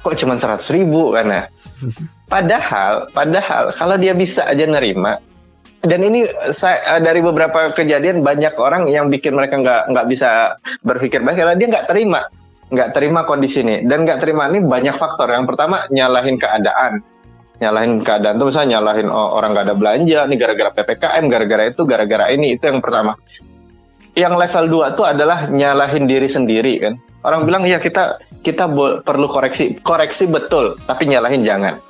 [0.04, 1.44] Kok cuma seratus ribu kan ya?
[2.36, 5.16] Padahal padahal kalau dia bisa aja nerima
[5.88, 10.60] dan ini saya eh, dari beberapa kejadian banyak orang yang bikin mereka nggak nggak bisa
[10.84, 11.40] berpikir baik.
[11.40, 12.22] Karena dia nggak terima.
[12.68, 13.88] Nggak terima kondisi ini.
[13.88, 15.32] Dan nggak terima ini banyak faktor.
[15.32, 17.00] Yang pertama nyalahin keadaan.
[17.58, 21.82] Nyalahin keadaan tuh misalnya nyalahin oh, orang nggak ada belanja nih gara-gara ppkm gara-gara itu
[21.90, 23.18] gara-gara ini itu yang pertama.
[24.14, 26.94] Yang level 2 tuh adalah nyalahin diri sendiri kan.
[27.26, 28.70] Orang bilang ya kita kita
[29.02, 29.80] perlu koreksi.
[29.82, 31.87] Koreksi betul tapi nyalahin jangan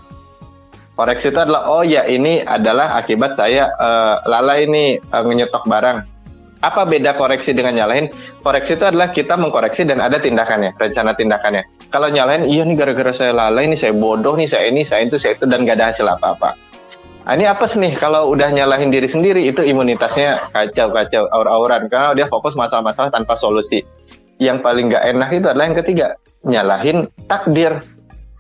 [0.98, 6.18] Koreksi itu adalah oh ya ini adalah akibat saya uh, lalai ini uh, nyetok barang.
[6.58, 8.10] Apa beda koreksi dengan nyalahin?
[8.42, 11.70] Koreksi itu adalah kita mengkoreksi dan ada tindakannya, rencana tindakannya.
[11.94, 15.22] Kalau nyalahin, iya nih gara-gara saya lalai, ini saya bodoh, nih saya ini, saya itu,
[15.22, 16.58] saya itu, dan gak ada hasil apa-apa.
[17.30, 22.18] Nah, ini apa sih nih kalau udah nyalahin diri sendiri itu imunitasnya kacau-kacau aur-auran karena
[22.18, 23.86] dia fokus masalah-masalah tanpa solusi.
[24.42, 26.08] Yang paling gak enak itu adalah yang ketiga,
[26.42, 26.98] nyalahin
[27.30, 27.86] takdir.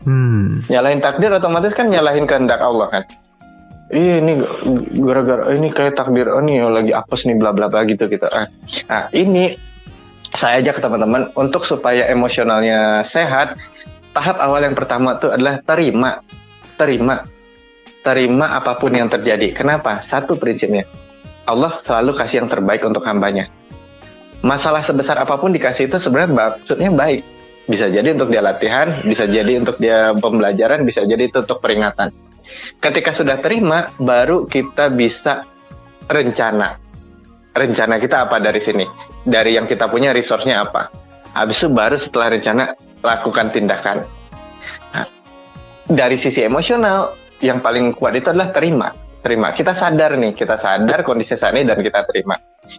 [0.07, 0.63] Hmm.
[0.71, 3.03] Nyalahin takdir otomatis kan nyalahin kehendak Allah kan.
[3.91, 4.39] Iya ini
[5.03, 8.23] gara-gara ini kayak takdir oh nih lagi apes nih bla bla bla gitu gitu.
[8.31, 8.47] Ah.
[8.87, 9.59] Nah ini
[10.31, 13.59] saya ajak teman-teman untuk supaya emosionalnya sehat.
[14.15, 16.23] Tahap awal yang pertama tuh adalah terima,
[16.79, 17.21] terima,
[18.01, 19.53] terima apa pun yang terjadi.
[19.53, 20.01] Kenapa?
[20.01, 20.89] Satu prinsipnya,
[21.45, 23.45] Allah selalu kasih yang terbaik untuk hambanya.
[24.41, 27.36] Masalah sebesar apa pun dikasih itu sebenarnya maksudnya baik
[27.67, 32.15] bisa jadi untuk dia latihan, bisa jadi untuk dia pembelajaran, bisa jadi itu untuk peringatan.
[32.79, 35.43] Ketika sudah terima, baru kita bisa
[36.07, 36.79] rencana.
[37.51, 38.85] Rencana kita apa dari sini?
[39.27, 40.87] Dari yang kita punya resource-nya apa?
[41.35, 42.63] Habis itu baru setelah rencana
[43.03, 44.07] lakukan tindakan.
[44.95, 45.05] Nah,
[45.91, 48.89] dari sisi emosional, yang paling kuat itu adalah terima
[49.21, 52.37] terima kita sadar nih kita sadar kondisi saat ini dan kita terima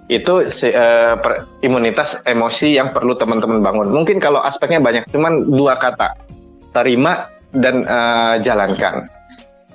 [0.09, 5.77] itu uh, per, imunitas emosi yang perlu teman-teman bangun mungkin kalau aspeknya banyak cuman dua
[5.77, 6.16] kata
[6.72, 9.09] terima dan uh, jalankan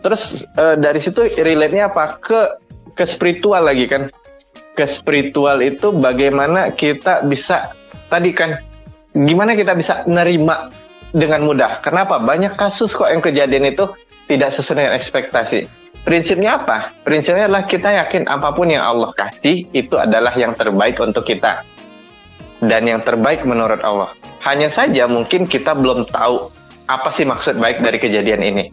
[0.02, 2.40] terus uh, dari situ relate-nya apa ke
[2.94, 4.14] ke spiritual lagi kan
[4.74, 7.74] ke spiritual itu bagaimana kita bisa
[8.10, 8.58] tadi kan
[9.14, 10.74] gimana kita bisa nerima
[11.14, 11.80] dengan mudah.
[11.86, 12.18] Kenapa?
[12.18, 13.94] Banyak kasus kok yang kejadian itu
[14.26, 15.83] tidak sesuai dengan ekspektasi.
[16.04, 16.92] Prinsipnya apa?
[17.08, 21.64] Prinsipnya adalah kita yakin apa pun yang Allah kasih itu adalah yang terbaik untuk kita.
[22.60, 24.12] Dan yang terbaik menurut Allah.
[24.44, 26.52] Hanya saja mungkin kita belum tahu
[26.92, 28.66] apa sih maksud baik dari kejadian ini.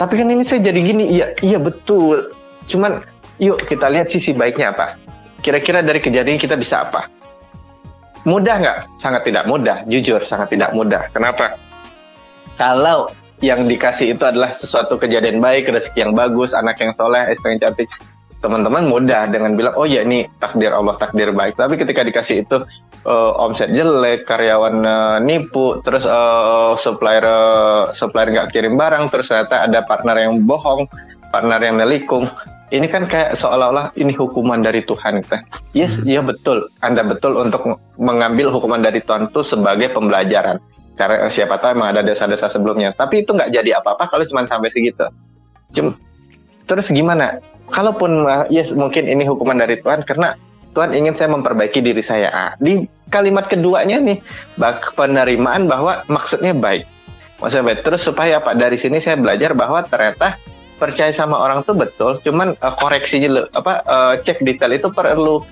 [0.00, 2.32] Tapi kan ini saya jadi gini, iya, iya betul.
[2.64, 3.04] Cuman
[3.36, 4.96] yuk kita lihat sisi baiknya apa.
[5.44, 7.08] Kira-kira dari kejadian kita bisa apa?
[8.24, 8.78] Mudah nggak?
[8.96, 11.08] Sangat tidak mudah, jujur sangat tidak mudah.
[11.12, 11.56] Kenapa?
[12.56, 17.56] Kalau yang dikasih itu adalah sesuatu kejadian baik, rezeki yang bagus, anak yang soleh, istri
[17.56, 17.88] yang cantik,
[18.40, 21.56] teman-teman mudah dengan bilang, oh ya ini takdir Allah, takdir baik.
[21.56, 22.56] Tapi ketika dikasih itu
[23.08, 29.32] uh, omset jelek, karyawan uh, nipu, terus uh, supplier uh, supplier nggak kirim barang, terus
[29.32, 30.88] ternyata ada partner yang bohong,
[31.32, 32.28] partner yang nelikung,
[32.70, 35.42] ini kan kayak seolah-olah ini hukuman dari Tuhan kita.
[35.74, 36.06] Yes, hmm.
[36.06, 36.70] iya betul.
[36.80, 40.62] Anda betul untuk mengambil hukuman dari Tuhan itu sebagai pembelajaran.
[41.00, 42.92] Karena siapa tahu emang ada dosa-dosa sebelumnya.
[42.92, 45.08] Tapi itu nggak jadi apa-apa kalau cuma sampai segitu.
[45.72, 45.96] Cuma,
[46.68, 47.40] terus gimana?
[47.72, 50.36] Kalaupun yes mungkin ini hukuman dari Tuhan karena
[50.76, 52.28] Tuhan ingin saya memperbaiki diri saya.
[52.28, 54.20] Ah, di kalimat keduanya nih,
[54.60, 56.84] bak penerimaan bahwa maksudnya baik.
[57.40, 57.80] Maksudnya baik.
[57.80, 58.52] Terus supaya apa?
[58.52, 60.36] Dari sini saya belajar bahwa ternyata
[60.76, 65.44] percaya sama orang tuh betul, cuman uh, koreksi dulu apa uh, cek detail itu perlu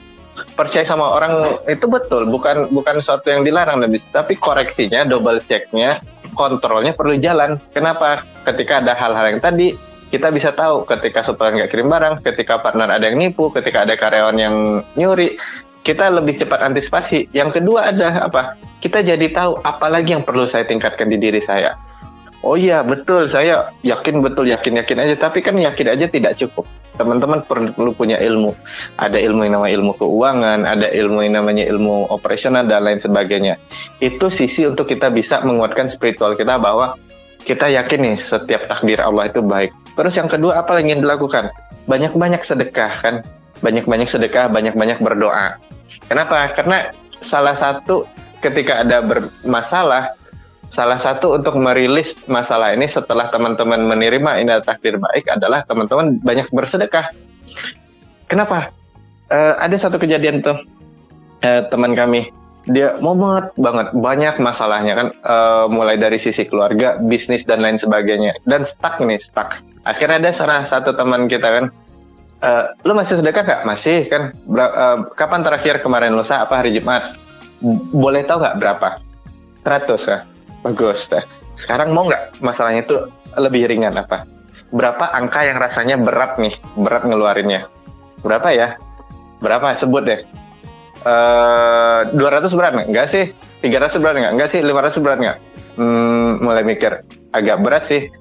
[0.55, 6.03] percaya sama orang itu betul, bukan bukan sesuatu yang dilarang tapi koreksinya, double checknya,
[6.35, 7.57] kontrolnya perlu jalan.
[7.72, 8.22] Kenapa?
[8.46, 9.74] Ketika ada hal-hal yang tadi
[10.09, 13.94] kita bisa tahu ketika supplier nggak kirim barang, ketika partner ada yang nipu, ketika ada
[13.94, 14.57] karyawan yang
[14.96, 15.37] nyuri,
[15.85, 17.29] kita lebih cepat antisipasi.
[17.37, 18.57] Yang kedua ada apa?
[18.81, 21.77] Kita jadi tahu apa lagi yang perlu saya tingkatkan di diri saya
[22.42, 23.27] Oh iya betul.
[23.27, 24.46] Saya yakin betul.
[24.46, 25.14] Yakin yakin aja.
[25.18, 26.64] Tapi kan yakin aja tidak cukup.
[26.94, 28.55] Teman-teman perlu punya ilmu.
[28.98, 33.59] Ada ilmu yang namanya ilmu keuangan ada ilmu yang namanya ilmu operasional dan lain sebagainya.
[34.03, 36.98] Itu sisi untuk kita bisa menguatkan spiritual kita bahwa
[37.42, 39.70] kita yakin nih setiap takdir Allah itu baik.
[39.94, 41.55] Terus yang kedua apa yang ingin dilakukan?
[41.87, 43.14] Banyak-banyak sedekah kan?
[43.62, 45.59] Banyak-banyak sedekah banyak-banyak berdoa.
[46.11, 46.51] Kenapa?
[46.55, 46.90] Karena
[47.22, 48.07] salah satu
[48.42, 50.17] ketika ada bermasalah
[50.68, 56.48] salah satu untuk merilis masalah ini setelah teman-teman menerima ini takdir baik adalah teman-teman banyak
[56.52, 57.09] bersedekah.
[58.28, 58.72] Kenapa?
[59.28, 60.57] Uh, ada satu kejadian tuh
[61.44, 62.33] uh, teman kami
[62.68, 68.37] dia banget banget banyak masalahnya kan uh, mulai dari sisi keluarga, bisnis dan lain sebagainya
[68.44, 69.57] dan stuck nih stuck.
[69.88, 71.64] Akhirnya ada salah satu teman kita kan,
[72.44, 73.61] uh, lu masih sedekah gak?
[73.64, 74.37] Masih kan?
[74.52, 77.16] uh, kapan terakhir kemarin lusa apa hari Jumat?
[77.88, 78.88] Boleh tahu nggak berapa?
[79.64, 80.20] 100 kan?
[80.68, 81.09] Bagus.
[81.09, 81.24] Nah,
[81.57, 82.96] sekarang mau nggak masalahnya itu
[83.40, 84.28] lebih ringan apa?
[84.68, 87.72] Berapa angka yang rasanya berat nih, berat ngeluarinnya?
[88.20, 88.76] Berapa ya?
[89.40, 89.72] Berapa?
[89.72, 90.20] Sebut deh.
[91.09, 92.88] Uh, eh, 200 berat nggak?
[92.92, 93.24] Enggak sih.
[93.64, 94.33] 300 berat nggak?
[94.37, 94.61] Enggak sih.
[94.61, 95.38] 500 berat nggak?
[95.78, 96.92] Hmm, mulai mikir.
[97.33, 98.12] Agak berat sih.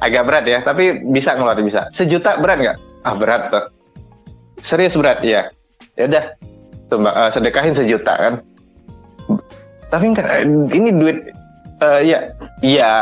[0.00, 1.92] Agak berat ya, tapi bisa ngeluarin bisa.
[1.92, 2.78] Sejuta berat nggak?
[3.04, 3.64] Ah berat tuh.
[4.64, 5.52] Serius berat, ya.
[6.00, 6.24] Ya udah,
[6.96, 8.34] uh, sedekahin sejuta kan.
[9.90, 10.26] Tapi kan
[10.70, 11.18] ini duit
[11.80, 12.92] uh, ya iya.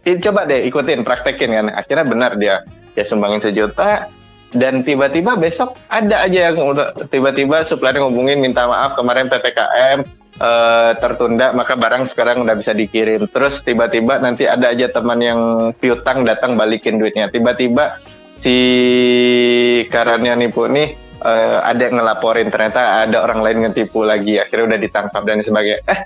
[0.00, 1.66] Coba deh ikutin praktekin kan.
[1.76, 2.64] Akhirnya benar dia.
[2.96, 4.10] Ya sumbangin sejuta
[4.50, 6.74] dan tiba-tiba besok ada aja yang
[7.06, 10.02] tiba-tiba supplier ngomongin minta maaf kemarin ppkm uh,
[10.42, 13.30] eh, tertunda maka barang sekarang udah bisa dikirim.
[13.30, 15.40] Terus tiba-tiba nanti ada aja teman yang
[15.78, 17.30] piutang datang balikin duitnya.
[17.30, 18.02] Tiba-tiba
[18.42, 18.58] si
[19.86, 22.50] karannya nipu nih uh, ada yang ngelaporin.
[22.50, 24.42] Ternyata ada orang lain ngetipu lagi.
[24.42, 25.78] Akhirnya udah ditangkap dan sebagainya.
[25.86, 26.00] Eh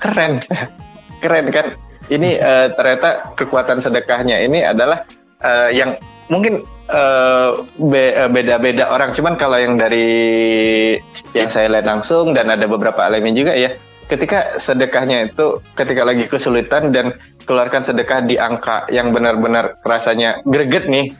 [0.00, 0.40] keren
[1.20, 1.66] keren kan?
[2.10, 5.06] Ini uh, ternyata kekuatan sedekahnya ini adalah
[5.44, 6.00] uh, yang
[6.32, 9.14] mungkin uh, be beda-beda orang.
[9.14, 10.96] Cuman kalau yang dari
[11.36, 13.70] yang saya lihat langsung dan ada beberapa alami juga ya
[14.10, 17.14] ketika sedekahnya itu ketika lagi kesulitan dan
[17.46, 21.14] keluarkan sedekah di angka yang benar-benar rasanya greget nih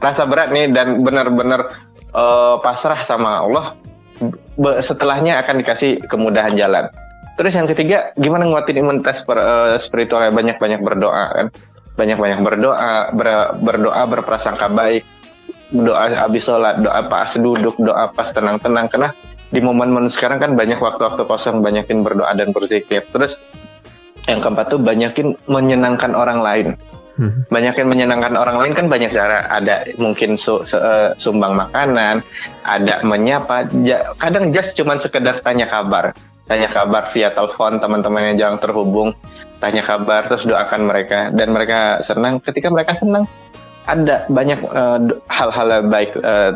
[0.00, 1.68] rasa berat nih dan benar-benar
[2.16, 3.76] uh, pasrah sama Allah
[4.80, 6.88] setelahnya akan dikasih kemudahan jalan
[7.34, 11.46] Terus yang ketiga, gimana nguatin imunitas per, uh, spiritualnya banyak-banyak berdoa kan?
[11.98, 15.02] Banyak-banyak berdoa, ber, berdoa berprasangka baik,
[15.74, 18.86] doa habis sholat, doa pas duduk, doa pas tenang-tenang.
[18.86, 19.10] Karena
[19.50, 23.02] di momen-momen sekarang kan banyak waktu-waktu kosong, banyakin berdoa dan berzikir.
[23.10, 23.34] Terus
[24.30, 26.68] yang keempat tuh banyakin menyenangkan orang lain.
[27.14, 27.46] Hmm.
[27.46, 29.46] Banyakin menyenangkan orang lain kan banyak cara.
[29.46, 32.26] Ada mungkin su, su- eh, sumbang makanan,
[32.66, 33.70] ada menyapa.
[33.86, 36.10] Ja- kadang just cuman sekedar tanya kabar,
[36.44, 39.16] tanya kabar via telepon teman-teman yang jarang terhubung,
[39.58, 41.32] tanya kabar terus doakan mereka.
[41.32, 42.40] Dan mereka senang.
[42.40, 43.24] Ketika mereka senang,
[43.88, 46.52] ada banyak eh, hal-hal yang baik eh,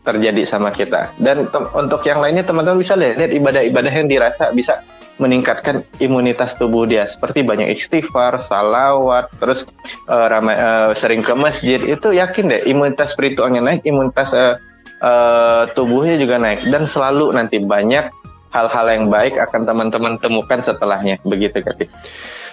[0.00, 1.12] terjadi sama kita.
[1.20, 4.80] Dan untuk yang lainnya teman-teman bisa lihat, ibadah-ibadah yang dirasa bisa
[5.20, 7.04] meningkatkan imunitas tubuh dia.
[7.04, 9.68] Seperti banyak istighfar, salawat, terus
[10.08, 11.78] eh, ramai eh, sering ke masjid.
[11.78, 14.56] Itu yakin deh imunitas spiritualnya naik, imunitas eh,
[15.04, 16.72] eh, tubuhnya juga naik.
[16.72, 18.19] Dan selalu nanti banyak
[18.50, 21.86] hal-hal yang baik akan teman-teman temukan setelahnya begitu Kati.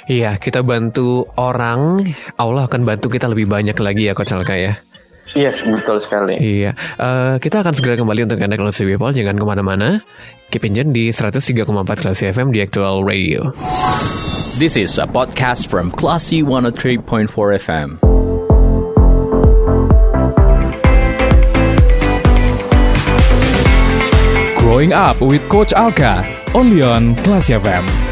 [0.08, 2.00] Iya, kita bantu orang,
[2.40, 4.80] Allah akan bantu kita lebih banyak lagi ya Coach Alka ya.
[5.36, 6.40] Yes, betul sekali.
[6.40, 10.00] Iya, Eh, kita akan segera kembali untuk Anda Classy People, jangan ke mana-mana.
[10.48, 13.52] Keep in di 103,4 Classy FM di Actual Radio.
[14.56, 17.28] This is a podcast from Classy 103.4
[17.60, 18.07] FM.
[24.68, 28.07] Growing Up with Coach Alka, only on Classy FM.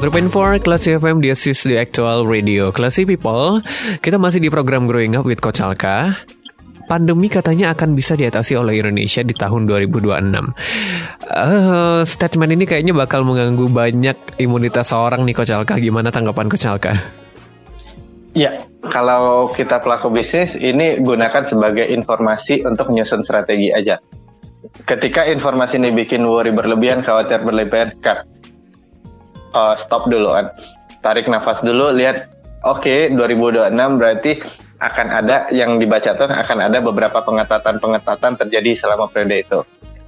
[0.00, 0.32] One
[0.64, 3.60] Classy FM di Assist di Actual Radio Classy People
[4.00, 6.16] Kita masih di program Growing Up with Coach Alka
[6.88, 10.08] Pandemi katanya akan bisa diatasi oleh Indonesia di tahun 2026
[11.28, 16.64] Eh, Statement ini kayaknya bakal mengganggu banyak imunitas seorang nih Coach Alka Gimana tanggapan Coach
[16.64, 16.96] Alka?
[18.32, 18.56] Ya,
[18.88, 24.00] kalau kita pelaku bisnis ini gunakan sebagai informasi untuk menyusun strategi aja.
[24.86, 28.22] Ketika informasi ini bikin worry berlebihan, khawatir berlebihan, cut.
[29.50, 30.54] Uh, stop dulu kan.
[31.00, 32.28] Tarik nafas dulu, lihat
[32.62, 34.32] oke 2026 berarti
[34.80, 39.60] akan ada yang dibaca tuh akan ada beberapa pengetatan-pengetatan terjadi selama periode itu.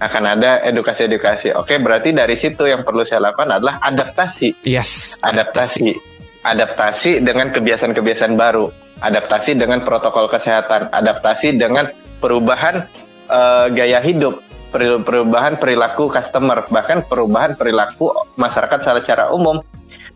[0.02, 1.55] Akan ada edukasi-edukasi.
[1.55, 5.94] Oke, berarti dari situ yang perlu saya lakukan adalah adaptasi Yes adaptasi
[6.42, 8.66] adaptasi dengan kebiasaan-kebiasaan baru
[8.98, 12.87] adaptasi dengan protokol kesehatan adaptasi dengan perubahan
[13.31, 19.61] eh, gaya hidup perubahan perilaku customer bahkan perubahan perilaku masyarakat secara umum.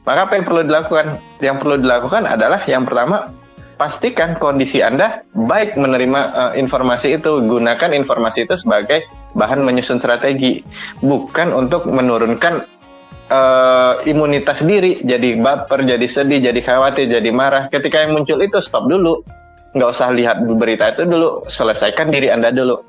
[0.08, 1.06] Maka apa yang perlu dilakukan?
[1.42, 3.28] Yang perlu dilakukan adalah yang pertama
[3.76, 7.44] pastikan kondisi Anda baik menerima eh, informasi itu.
[7.44, 9.04] Gunakan informasi itu sebagai
[9.36, 10.64] bahan menyusun strategi
[11.04, 12.64] bukan untuk menurunkan
[13.28, 17.68] eh, imunitas diri, jadi baper, jadi sedih, jadi khawatir, jadi marah.
[17.68, 19.20] Ketika yang muncul itu stop dulu,
[19.76, 22.80] nggak usah lihat berita itu dulu, selesaikan diri anda dulu.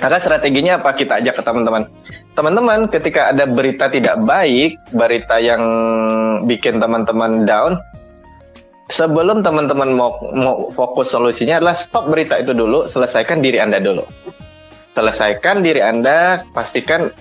[0.00, 0.96] Maka strateginya apa?
[0.96, 1.84] Kita ajak ke teman-teman.
[2.32, 5.62] Teman-teman, ketika ada berita tidak baik, berita yang
[6.48, 7.76] bikin teman-teman down,
[8.88, 14.08] sebelum teman-teman mau, mau fokus solusinya adalah stop berita itu dulu, selesaikan diri anda dulu.
[14.96, 17.12] Selesaikan diri anda, pastikan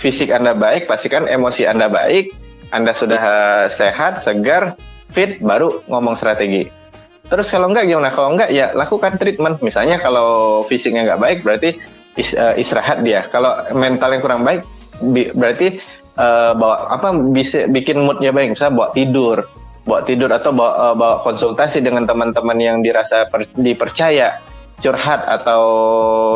[0.00, 2.32] fisik Anda baik, pastikan emosi Anda baik,
[2.72, 4.80] Anda sudah eh, sehat, segar,
[5.12, 6.72] fit, baru ngomong strategi.
[7.30, 8.10] Terus kalau enggak gimana?
[8.10, 9.62] Kalau enggak ya lakukan treatment.
[9.62, 11.78] Misalnya kalau fisiknya enggak baik berarti
[12.20, 13.26] is- eh, istirahat dia.
[13.32, 14.60] Kalau mental yang kurang baik
[15.00, 15.80] bi- berarti
[16.20, 18.52] eh, bawa apa bisa bikin moodnya baik.
[18.54, 19.36] Misalnya bawa tidur,
[19.88, 24.36] bawa tidur atau bawa, eh, bawa konsultasi dengan teman-teman yang dirasa per- dipercaya,
[24.84, 25.62] curhat atau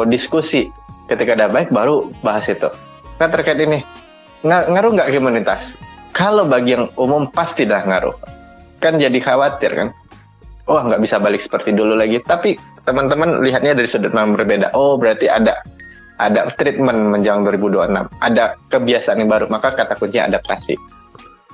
[0.08, 0.72] diskusi.
[1.04, 2.72] Ketika udah baik baru bahas itu
[3.20, 3.84] kan terkait ini
[4.44, 5.64] Nga- ngaruh nggak imunitas?
[6.12, 8.12] Kalau bagi yang umum pasti dah ngaruh.
[8.76, 9.88] Kan jadi khawatir kan.
[10.64, 12.20] Wah nggak bisa balik seperti dulu lagi.
[12.24, 12.56] Tapi
[12.88, 14.72] teman-teman lihatnya dari sudut pandang berbeda.
[14.72, 15.60] Oh berarti ada
[16.16, 18.08] ada treatment menjelang 2026.
[18.22, 19.46] Ada kebiasaan yang baru.
[19.52, 20.74] Maka kata kuncinya adaptasi.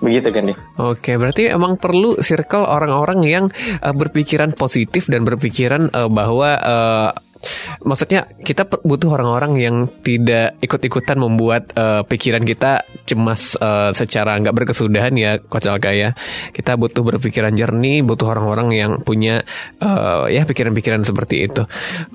[0.01, 0.57] Begitu kan nih.
[0.81, 3.45] Oke, berarti emang perlu circle orang-orang yang
[3.85, 7.11] eh, berpikiran positif dan berpikiran eh, bahwa eh,
[7.85, 14.55] maksudnya kita butuh orang-orang yang tidak ikut-ikutan membuat eh, pikiran kita cemas eh, secara nggak
[14.55, 16.13] berkesudahan ya, Coach Alka ya.
[16.53, 19.43] Kita butuh berpikiran jernih, butuh orang-orang yang punya
[19.81, 21.63] eh, ya pikiran-pikiran seperti itu.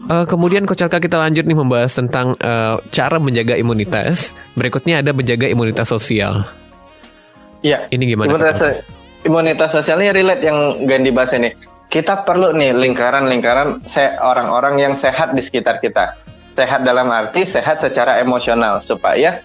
[0.09, 4.37] Eh, kemudian Coach Alka kita lanjut nih membahas tentang eh, cara menjaga imunitas.
[4.53, 6.45] Berikutnya ada menjaga imunitas sosial.
[7.65, 7.89] Iya.
[7.89, 8.29] Ini gimana,
[9.25, 11.49] imunitas sosialnya relate yang gak dibahas ini.
[11.87, 16.17] Kita perlu nih lingkaran-lingkaran se- orang-orang yang sehat di sekitar kita.
[16.55, 19.39] Sehat dalam arti sehat secara emosional supaya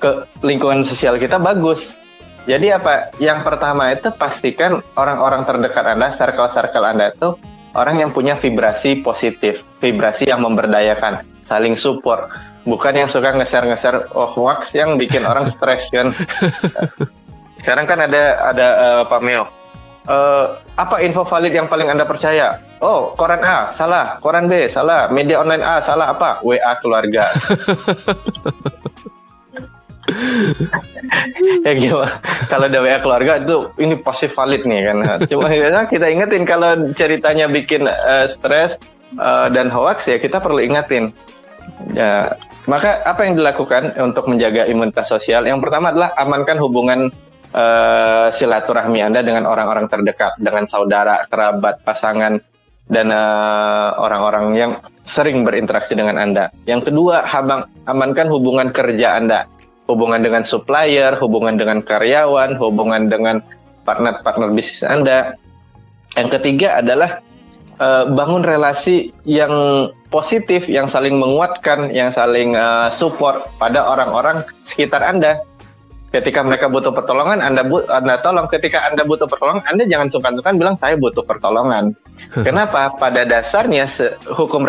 [0.00, 1.96] ke lingkungan sosial kita bagus.
[2.44, 3.14] Jadi apa?
[3.16, 7.40] Yang pertama itu pastikan orang-orang terdekat Anda, circle-circle Anda itu
[7.72, 11.24] orang yang punya vibrasi positif, vibrasi yang memberdayakan.
[11.44, 12.32] saling support
[12.64, 16.16] bukan yang suka ngeser-ngeser oh hoax yang bikin orang stres kan
[17.60, 18.22] sekarang kan ada
[18.52, 19.44] ada uh, Pak Meo
[20.08, 22.60] uh, apa info valid yang paling anda percaya?
[22.80, 24.20] Oh koran A salah.
[24.20, 25.08] Koran B salah.
[25.08, 26.40] Media online A salah apa?
[26.44, 27.28] WA keluarga.
[31.64, 32.20] Ya gimana?
[32.46, 34.96] Kalau ada WA keluarga itu ini pasti valid nih kan?
[35.32, 35.48] Cuma
[35.88, 38.76] kita ingetin kalau ceritanya bikin uh, stres
[39.16, 41.10] uh, dan hoax ya kita perlu ingetin.
[41.96, 42.36] Ya
[42.68, 45.44] maka apa yang dilakukan untuk menjaga imunitas sosial?
[45.44, 47.12] Yang pertama adalah amankan hubungan
[47.54, 52.42] uh, silaturahmi anda dengan orang-orang terdekat dengan saudara kerabat pasangan
[52.84, 53.08] dan
[53.96, 54.72] orang-orang uh, yang
[55.08, 59.48] sering berinteraksi dengan anda yang kedua habang amankan hubungan kerja anda
[59.88, 63.44] hubungan dengan supplier, hubungan dengan karyawan, hubungan dengan
[63.84, 65.36] partner-partner bisnis Anda.
[66.16, 67.20] Yang ketiga adalah
[67.76, 69.52] uh, bangun relasi yang
[70.08, 75.44] positif, yang saling menguatkan, yang saling uh, support pada orang-orang sekitar Anda.
[76.14, 78.46] Ketika mereka butuh pertolongan, Anda bu Anda tolong.
[78.46, 81.90] Ketika Anda butuh pertolongan, Anda jangan sungkan-sungkan bilang saya butuh pertolongan.
[82.46, 82.94] Kenapa?
[82.94, 83.90] Pada dasarnya
[84.30, 84.62] hukum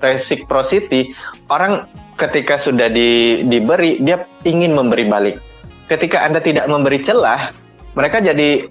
[0.00, 1.12] reciprocity
[1.52, 1.84] orang
[2.16, 5.36] ketika sudah di, diberi dia ingin memberi balik.
[5.84, 7.52] Ketika anda tidak memberi celah,
[7.92, 8.64] mereka jadi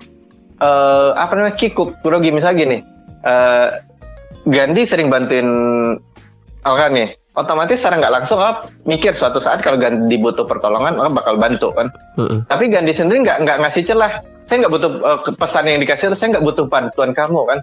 [0.58, 2.02] uh, apa namanya kikuk.
[2.02, 2.78] Grogi misalnya gini,
[3.22, 3.70] uh,
[4.50, 5.46] Gandhi sering bantuin
[6.66, 11.16] orang nih, otomatis secara nggak langsung oh, mikir suatu saat kalau Gandhi butuh pertolongan orang
[11.16, 11.88] bakal bantu kan.
[12.20, 12.44] Uh-uh.
[12.52, 14.20] Tapi Gandhi sendiri nggak nggak ngasih celah.
[14.46, 17.60] Saya nggak butuh uh, pesan yang dikasih, saya nggak butuh bantuan kamu kan.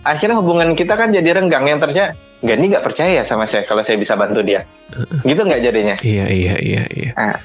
[0.00, 4.00] Akhirnya hubungan kita kan jadi renggang yang terjadi Gani nggak percaya sama saya kalau saya
[4.00, 4.64] bisa bantu dia.
[5.20, 5.96] Gitu nggak jadinya?
[6.00, 7.12] Iya iya iya iya.
[7.12, 7.36] Nah,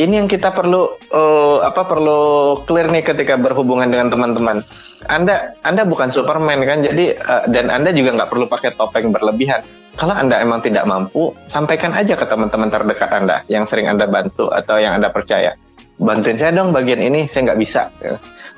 [0.00, 2.20] ini yang kita perlu uh, apa perlu
[2.64, 4.64] clear nih ketika berhubungan dengan teman-teman.
[5.10, 9.60] Anda Anda bukan Superman kan, jadi uh, dan Anda juga nggak perlu pakai topeng berlebihan.
[9.98, 14.48] Kalau Anda emang tidak mampu, sampaikan aja ke teman-teman terdekat Anda yang sering Anda bantu
[14.48, 15.52] atau yang Anda percaya.
[16.00, 17.92] Bantuin saya dong bagian ini, saya nggak bisa.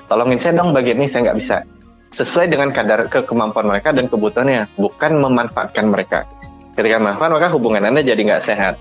[0.06, 1.56] Tolongin saya dong bagian ini, saya nggak bisa
[2.14, 6.22] sesuai dengan kadar kemampuan mereka dan kebutuhannya, bukan memanfaatkan mereka.
[6.78, 8.78] Ketika manfaat maka hubungan Anda jadi nggak sehat.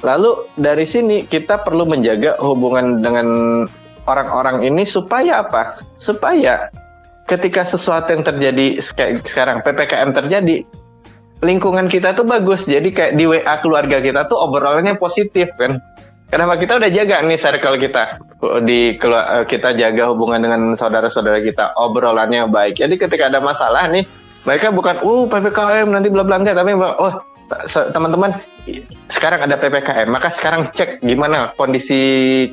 [0.00, 3.26] Lalu dari sini kita perlu menjaga hubungan dengan
[4.08, 5.84] orang-orang ini supaya apa?
[6.00, 6.72] Supaya
[7.28, 10.64] ketika sesuatu yang terjadi kayak sekarang PPKM terjadi,
[11.44, 12.64] lingkungan kita tuh bagus.
[12.64, 15.80] Jadi kayak di WA keluarga kita tuh obrolannya positif kan.
[16.30, 18.22] Kenapa kita udah jaga nih circle kita
[18.62, 22.78] di eh, kita jaga hubungan dengan saudara-saudara kita obrolannya baik.
[22.78, 24.06] Jadi ketika ada masalah nih
[24.46, 27.14] mereka bukan uh ppkm nanti bla bla enggak tapi oh
[27.90, 28.30] teman-teman
[29.10, 31.98] sekarang ada ppkm maka sekarang cek gimana kondisi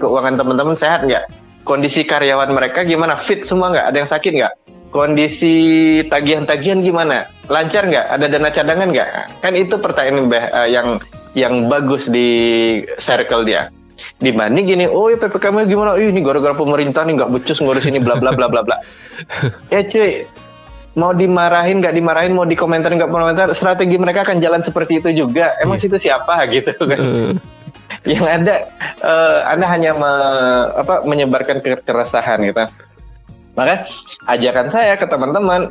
[0.01, 1.29] keuangan teman-teman sehat nggak?
[1.67, 3.19] Kondisi karyawan mereka gimana?
[3.19, 3.85] Fit semua nggak?
[3.91, 4.53] Ada yang sakit nggak?
[4.87, 5.55] Kondisi
[6.07, 7.27] tagihan-tagihan gimana?
[7.51, 8.07] Lancar nggak?
[8.07, 9.09] Ada dana cadangan nggak?
[9.43, 10.87] Kan itu pertanyaan eh, yang
[11.35, 12.27] yang bagus di
[12.97, 13.67] circle dia.
[14.23, 15.93] Dibanding gini oh ya ppkm gimana?
[15.93, 18.79] Oh, ini gara-gara pemerintah nih nggak becus ngurus ini bla bla bla bla bla.
[19.73, 20.23] Ya cuy
[20.97, 25.53] mau dimarahin nggak dimarahin mau dikomentar nggak komentar strategi mereka akan jalan seperti itu juga
[25.61, 25.85] emang yeah.
[25.85, 27.33] situ siapa gitu kan uh.
[28.09, 28.65] yang ada
[29.05, 30.11] uh, anda hanya me,
[30.73, 32.65] apa menyebarkan keresahan gitu
[33.53, 33.85] maka
[34.25, 35.69] ajakan saya ke teman-teman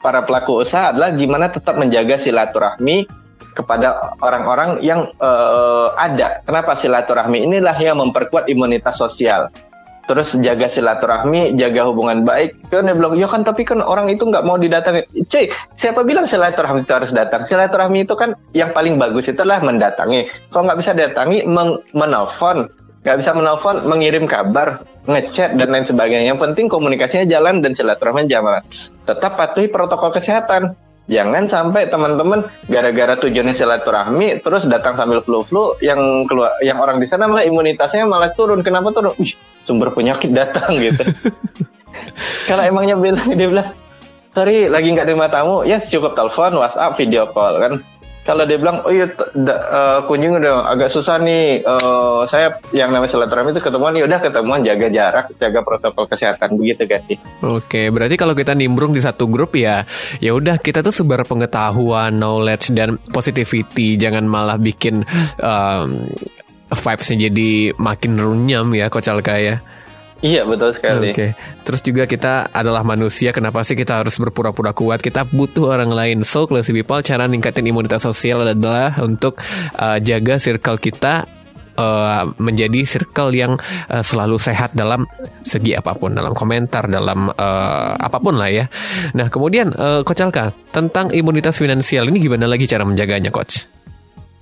[0.00, 3.06] para pelaku usaha adalah gimana tetap menjaga silaturahmi
[3.52, 6.42] kepada orang-orang yang uh, ada.
[6.44, 9.52] Kenapa silaturahmi inilah yang memperkuat imunitas sosial.
[10.02, 12.58] Terus jaga silaturahmi, jaga hubungan baik.
[12.74, 15.06] Kan dia bilang, ya kan tapi kan orang itu nggak mau didatangi.
[15.30, 15.46] Cuy,
[15.78, 17.46] siapa bilang silaturahmi itu harus datang?
[17.46, 20.26] Silaturahmi itu kan yang paling bagus adalah mendatangi.
[20.50, 21.46] Kalau nggak bisa datangi,
[21.94, 22.66] menelpon.
[23.02, 26.34] Nggak bisa menelpon, mengirim kabar, ngechat, dan lain sebagainya.
[26.34, 28.62] Yang penting komunikasinya jalan dan silaturahmi jalan.
[29.06, 30.74] Tetap patuhi protokol kesehatan
[31.10, 35.98] Jangan sampai teman-teman gara-gara tujuannya silaturahmi terus datang sambil flu-flu yang
[36.30, 38.62] keluar yang orang di sana malah imunitasnya malah turun.
[38.62, 39.10] Kenapa turun?
[39.18, 39.34] Ush,
[39.66, 41.04] sumber penyakit datang gitu.
[42.48, 43.68] Kalau emangnya bilang dia bilang
[44.32, 47.74] sorry lagi nggak terima tamu ya cukup telepon WhatsApp video call kan.
[48.22, 53.10] Kalau dia bilang oh iya uh, kunjung udah agak susah nih uh, saya yang namanya
[53.10, 53.98] silaturahmi itu ketemuan.
[53.98, 57.02] Ya udah ketemuan jaga jarak jaga protokol kesehatan begitu kan
[57.42, 59.82] oke berarti kalau kita nimbrung di satu grup ya
[60.22, 63.98] ya udah kita tuh sebar pengetahuan knowledge dan positivity.
[63.98, 65.02] Jangan malah bikin
[65.42, 66.06] um,
[66.74, 69.60] vibesnya jadi makin runyam ya Coach Alka ya
[70.22, 71.10] Iya betul sekali.
[71.10, 71.14] Oke.
[71.18, 71.30] Okay.
[71.66, 73.34] Terus juga kita adalah manusia.
[73.34, 75.02] Kenapa sih kita harus berpura-pura kuat?
[75.02, 76.22] Kita butuh orang lain.
[76.22, 79.42] So, classy people, cara ningkatin imunitas sosial adalah untuk
[79.74, 81.26] uh, jaga circle kita
[81.74, 83.58] uh, menjadi circle yang
[83.90, 85.10] uh, selalu sehat dalam
[85.42, 88.70] segi apa pun, dalam komentar, dalam uh, apa pun lah ya.
[89.18, 93.71] Nah, kemudian uh, Coach Alka, tentang imunitas finansial ini gimana lagi cara menjaganya, Coach?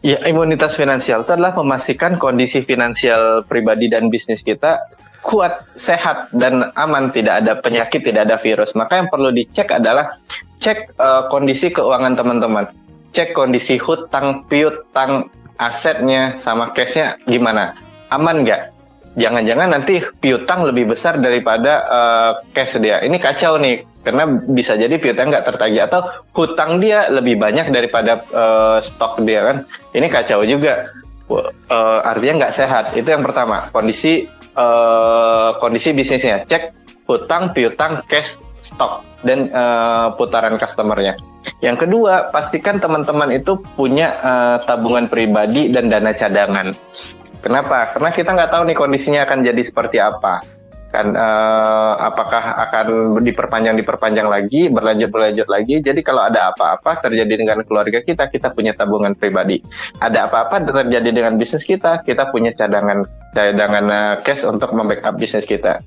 [0.01, 4.81] Ya, imunitas finansial itu adalah memastikan kondisi finansial pribadi dan bisnis kita
[5.21, 7.13] kuat, sehat, dan aman.
[7.13, 8.73] Tidak ada penyakit, tidak ada virus.
[8.73, 10.17] Maka yang perlu dicek adalah
[10.57, 12.73] cek uh, kondisi keuangan teman-teman.
[13.13, 15.29] Cek kondisi hutang, piutang,
[15.61, 17.77] asetnya, sama cashnya gimana.
[18.09, 18.73] Aman nggak?
[19.19, 23.03] Jangan-jangan nanti piutang lebih besar daripada uh, cash dia.
[23.03, 26.01] Ini kacau nih karena bisa jadi piutang nggak tertagih atau
[26.31, 29.57] hutang dia lebih banyak daripada uh, stok dia kan?
[29.91, 30.95] Ini kacau juga.
[31.31, 32.85] Uh, artinya nggak sehat.
[32.95, 33.71] Itu yang pertama.
[33.75, 36.47] Kondisi uh, kondisi bisnisnya.
[36.47, 36.63] Cek
[37.11, 41.19] hutang piutang cash stok dan uh, putaran customernya.
[41.59, 46.71] Yang kedua pastikan teman-teman itu punya uh, tabungan pribadi dan dana cadangan
[47.43, 47.97] kenapa?
[47.97, 50.41] Karena kita nggak tahu nih kondisinya akan jadi seperti apa.
[50.91, 55.79] Kan uh, apakah akan diperpanjang diperpanjang lagi berlanjut berlanjut lagi.
[55.79, 59.63] Jadi kalau ada apa-apa terjadi dengan keluarga kita kita punya tabungan pribadi.
[60.03, 65.47] Ada apa-apa terjadi dengan bisnis kita kita punya cadangan cadangan uh, cash untuk membackup bisnis
[65.47, 65.79] kita.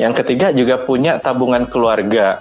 [0.00, 2.40] Yang ketiga juga punya tabungan keluarga.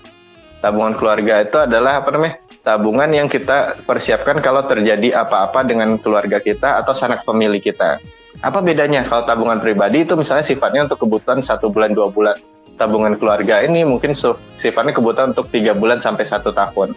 [0.63, 2.39] Tabungan keluarga itu adalah apa namanya?
[2.63, 7.99] Tabungan yang kita persiapkan kalau terjadi apa-apa dengan keluarga kita atau sanak pemilih kita
[8.37, 12.37] apa bedanya kalau tabungan pribadi itu misalnya sifatnya untuk kebutuhan satu bulan dua bulan.
[12.77, 14.13] Tabungan keluarga ini mungkin
[14.61, 16.93] sifatnya kebutuhan untuk tiga bulan sampai satu tahun.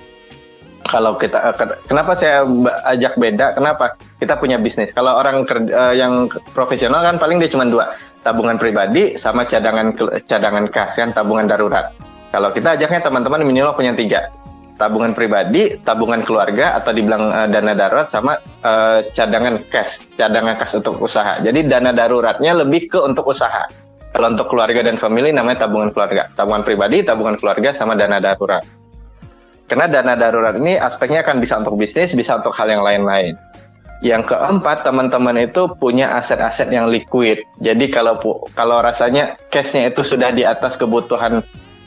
[0.84, 1.54] Kalau kita eh,
[1.88, 2.44] kenapa saya
[2.92, 3.56] ajak beda?
[3.56, 4.92] Kenapa kita punya bisnis?
[4.92, 9.96] Kalau orang kerja, eh, yang profesional kan paling dia cuma dua tabungan pribadi sama cadangan
[10.28, 11.96] cadangan kas kan tabungan darurat.
[12.28, 14.28] Kalau kita ajaknya teman-teman minimal punya tiga
[14.80, 20.80] tabungan pribadi, tabungan keluarga atau dibilang uh, dana darurat sama uh, cadangan cash, cadangan cash
[20.80, 21.36] untuk usaha.
[21.44, 23.68] Jadi dana daruratnya lebih ke untuk usaha.
[24.10, 28.64] Kalau untuk keluarga dan family namanya tabungan keluarga, tabungan pribadi, tabungan keluarga sama dana darurat.
[29.70, 33.38] Karena dana darurat ini aspeknya akan bisa untuk bisnis, bisa untuk hal yang lain-lain.
[34.02, 37.44] Yang keempat, teman-teman itu punya aset-aset yang liquid.
[37.60, 38.18] Jadi kalau
[38.56, 41.44] kalau rasanya cashnya itu sudah di atas kebutuhan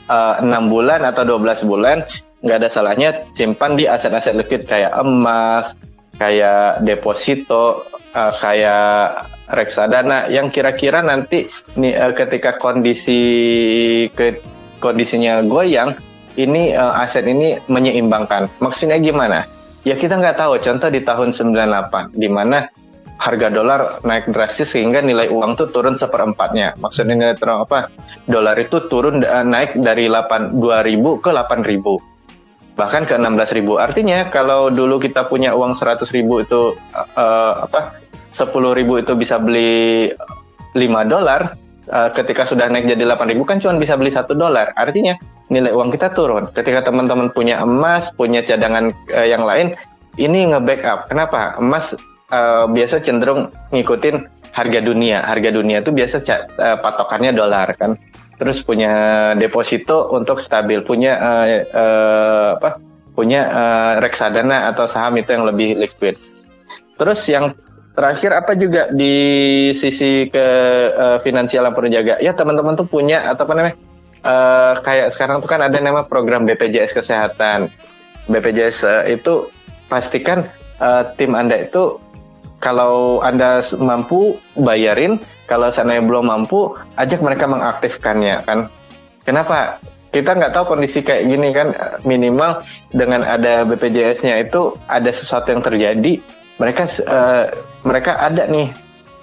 [0.08, 2.06] uh, eh, 6 bulan atau 12 bulan,
[2.44, 5.72] nggak ada salahnya simpan di aset-aset liquid kayak emas,
[6.20, 11.48] kayak deposito, uh, kayak reksadana yang kira-kira nanti
[11.80, 13.20] nih uh, ketika kondisi
[14.12, 14.44] ke
[14.78, 15.96] kondisinya goyang,
[16.36, 18.52] ini uh, aset ini menyeimbangkan.
[18.60, 19.48] Maksudnya gimana?
[19.84, 20.60] Ya kita nggak tahu.
[20.60, 22.68] Contoh di tahun 98, di mana
[23.20, 26.76] harga dolar naik drastis sehingga nilai uang tuh turun seperempatnya.
[26.80, 27.88] Maksudnya nilai apa?
[28.24, 32.13] Dolar itu turun naik dari 8 2000 ke 8000
[32.74, 33.78] bahkan ke 16 ribu.
[33.78, 37.98] Artinya kalau dulu kita punya uang 100 ribu itu uh, apa
[38.34, 40.10] 10 ribu itu bisa beli
[40.74, 41.54] 5 dolar,
[41.90, 44.74] uh, ketika sudah naik jadi 8 ribu kan cuma bisa beli satu dolar.
[44.74, 45.14] Artinya
[45.48, 46.50] nilai uang kita turun.
[46.50, 49.78] Ketika teman-teman punya emas, punya cadangan uh, yang lain,
[50.18, 51.06] ini nge-backup.
[51.06, 51.54] Kenapa?
[51.62, 51.94] Emas
[52.34, 55.22] uh, biasa cenderung ngikutin harga dunia.
[55.22, 57.94] Harga dunia itu biasa uh, patokannya dolar kan
[58.36, 62.70] terus punya deposito untuk stabil, punya uh, uh, apa?
[63.14, 66.18] punya uh, reksadana atau saham itu yang lebih liquid.
[66.98, 67.54] Terus yang
[67.94, 69.14] terakhir apa juga di
[69.70, 70.46] sisi ke
[70.90, 72.18] uh, finansial yang perlu jaga?
[72.18, 73.76] Ya teman-teman tuh punya atau apa namanya?
[74.24, 77.70] Uh, kayak sekarang tuh kan ada nama program BPJS Kesehatan.
[78.26, 79.46] BPJS uh, itu
[79.86, 80.50] pastikan
[80.82, 82.02] uh, tim Anda itu
[82.58, 88.58] kalau Anda mampu bayarin, kalau seandainya belum mampu, ajak mereka mengaktifkannya kan.
[89.24, 89.78] Kenapa?
[90.14, 91.74] Kita nggak tahu kondisi kayak gini kan
[92.06, 92.62] minimal
[92.94, 96.22] dengan ada BPJS-nya itu ada sesuatu yang terjadi,
[96.62, 97.50] mereka uh,
[97.82, 98.70] mereka ada nih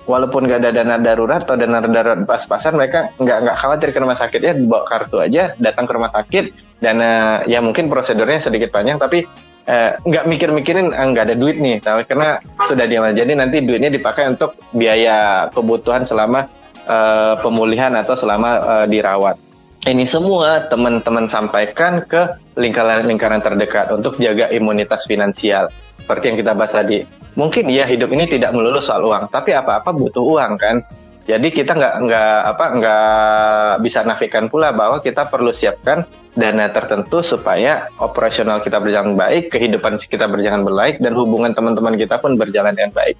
[0.10, 4.18] walaupun nggak ada dana darurat atau dana darurat pas-pasan mereka nggak nggak khawatir ke rumah
[4.18, 6.46] sakit ya bawa kartu aja datang ke rumah sakit
[6.82, 9.24] dan uh, ya mungkin prosedurnya sedikit panjang tapi
[9.68, 13.94] nggak uh, mikir-mikirin eh, nggak ada duit nih, tapi karena sudah diam jadi nanti duitnya
[13.94, 16.50] dipakai untuk biaya kebutuhan selama
[16.90, 19.38] uh, pemulihan atau selama uh, dirawat.
[19.82, 25.74] Ini semua teman-teman sampaikan ke lingkaran-lingkaran terdekat untuk jaga imunitas finansial.
[25.98, 27.02] Seperti yang kita bahas tadi.
[27.34, 30.86] Mungkin ya hidup ini tidak melulu soal uang, tapi apa-apa butuh uang kan.
[31.32, 36.04] Jadi kita nggak nggak apa nggak bisa nafikan pula bahwa kita perlu siapkan
[36.36, 42.20] dana tertentu supaya operasional kita berjalan baik, kehidupan kita berjalan baik, dan hubungan teman-teman kita
[42.20, 43.16] pun berjalan dengan baik.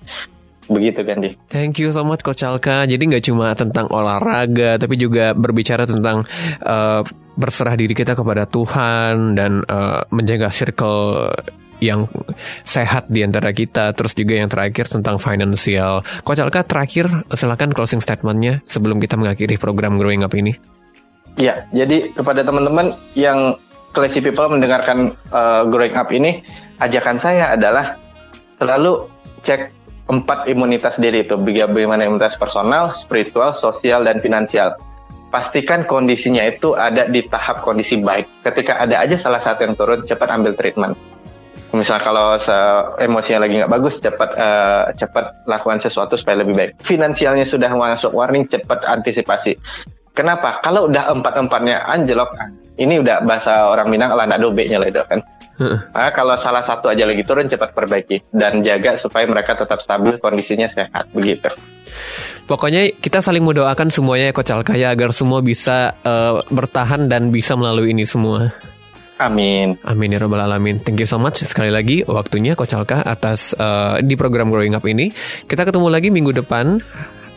[0.68, 1.30] Begitu Di.
[1.48, 2.84] Thank you so much Coach Alka.
[2.84, 6.28] Jadi nggak cuma tentang olahraga, tapi juga berbicara tentang
[6.68, 7.04] uh,
[7.40, 11.32] berserah diri kita kepada Tuhan dan uh, menjaga circle
[11.82, 12.08] yang
[12.64, 13.92] sehat di antara kita.
[13.98, 16.06] Terus juga yang terakhir tentang financial.
[16.24, 20.54] Coach terakhir silakan closing statementnya sebelum kita mengakhiri program Growing Up ini.
[21.36, 23.58] Ya, jadi kepada teman-teman yang
[23.92, 26.46] classy people mendengarkan uh, Growing Up ini,
[26.80, 27.98] ajakan saya adalah
[28.62, 29.10] selalu
[29.42, 34.76] cek empat imunitas diri itu bagaimana imunitas personal, spiritual, sosial, dan finansial.
[35.32, 38.28] Pastikan kondisinya itu ada di tahap kondisi baik.
[38.44, 41.00] Ketika ada aja salah satu yang turun, cepat ambil treatment.
[41.72, 42.36] Misal kalau
[43.00, 46.72] emosinya lagi nggak bagus, cepat uh, cepat lakukan sesuatu supaya lebih baik.
[46.84, 49.56] Finansialnya sudah masuk warning, cepat antisipasi.
[50.12, 50.60] Kenapa?
[50.60, 52.36] Kalau udah empat-empatnya anjlok,
[52.76, 55.24] ini udah bahasa orang Minang lah nak dobeknya lah itu kan.
[55.62, 60.18] Nah, kalau salah satu aja lagi turun cepat perbaiki dan jaga supaya mereka tetap stabil
[60.18, 61.54] kondisinya sehat begitu.
[62.50, 67.54] Pokoknya kita saling mendoakan semuanya ya Coach Alkaya agar semua bisa uh, bertahan dan bisa
[67.54, 68.50] melalui ini semua.
[69.22, 69.78] Amin.
[69.86, 70.82] Amin ya robbal alamin.
[70.82, 74.82] Thank you so much sekali lagi waktunya Coach Alka atas uh, di program Growing Up
[74.90, 75.14] ini.
[75.46, 76.82] Kita ketemu lagi minggu depan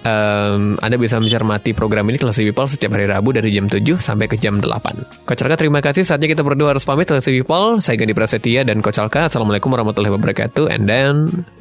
[0.05, 4.32] um, Anda bisa mencermati program ini Kelas People setiap hari Rabu dari jam 7 sampai
[4.32, 5.28] ke jam 8.
[5.28, 6.09] Coach Alka terima kasih.
[6.09, 7.80] Saatnya kita berdua harus pamit Kelas People.
[7.85, 9.26] Saya Gandhi Prasetya dan Coach Alka.
[9.26, 10.72] Assalamualaikum warahmatullahi wabarakatuh.
[10.72, 11.14] And then,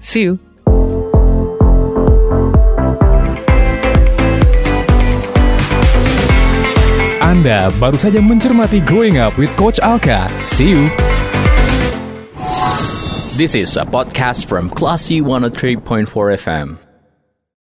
[0.03, 0.52] see you.
[7.23, 10.27] Anda baru saja mencermati Growing Up with Coach Alka.
[10.43, 10.91] See you.
[13.39, 16.03] This is a podcast from Classy 103.4
[16.35, 16.82] FM.